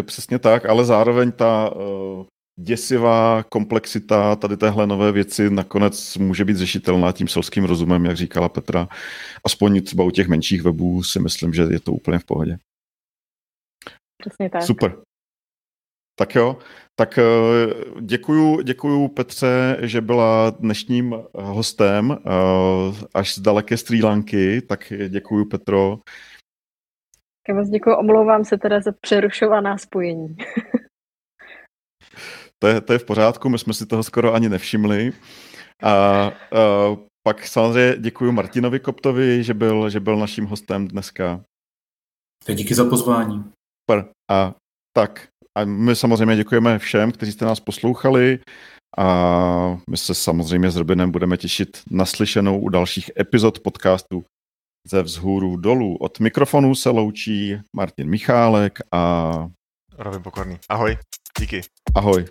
[0.03, 2.27] Přesně tak, ale zároveň ta uh,
[2.59, 8.49] děsivá komplexita tady téhle nové věci nakonec může být řešitelná tím selským rozumem, jak říkala
[8.49, 8.89] Petra.
[9.45, 12.57] Aspoň třeba u těch menších webů si myslím, že je to úplně v pohodě.
[14.19, 14.63] Přesně tak.
[14.63, 14.97] Super.
[16.19, 16.59] Tak jo,
[16.95, 17.25] tak eh,
[18.01, 25.45] děkuju, děkuju Petře, že byla dnešním hostem eh, až z daleké Sri Lanky, tak děkuju
[25.45, 25.99] Petro.
[27.49, 30.37] Já vás děkuji, omlouvám se teda za přerušovaná spojení.
[32.59, 35.13] to je, to je v pořádku, my jsme si toho skoro ani nevšimli.
[35.83, 36.33] A, a
[37.27, 41.41] pak samozřejmě děkuji Martinovi Koptovi, že byl, že byl naším hostem dneska.
[42.55, 43.45] Díky za pozvání.
[43.91, 44.09] Super.
[44.31, 44.55] A
[44.97, 45.29] tak,
[45.59, 48.39] a my samozřejmě děkujeme všem, kteří jste nás poslouchali
[48.99, 54.25] a my se samozřejmě s Robinem budeme těšit naslyšenou u dalších epizod podcastu
[54.89, 55.97] ze vzhůru dolů.
[55.97, 59.49] Od mikrofonu se loučí Martin Michálek a
[59.99, 60.59] Robin Pokorný.
[60.69, 60.99] Ahoj,
[61.41, 61.61] díky.
[61.95, 62.25] Ahoj.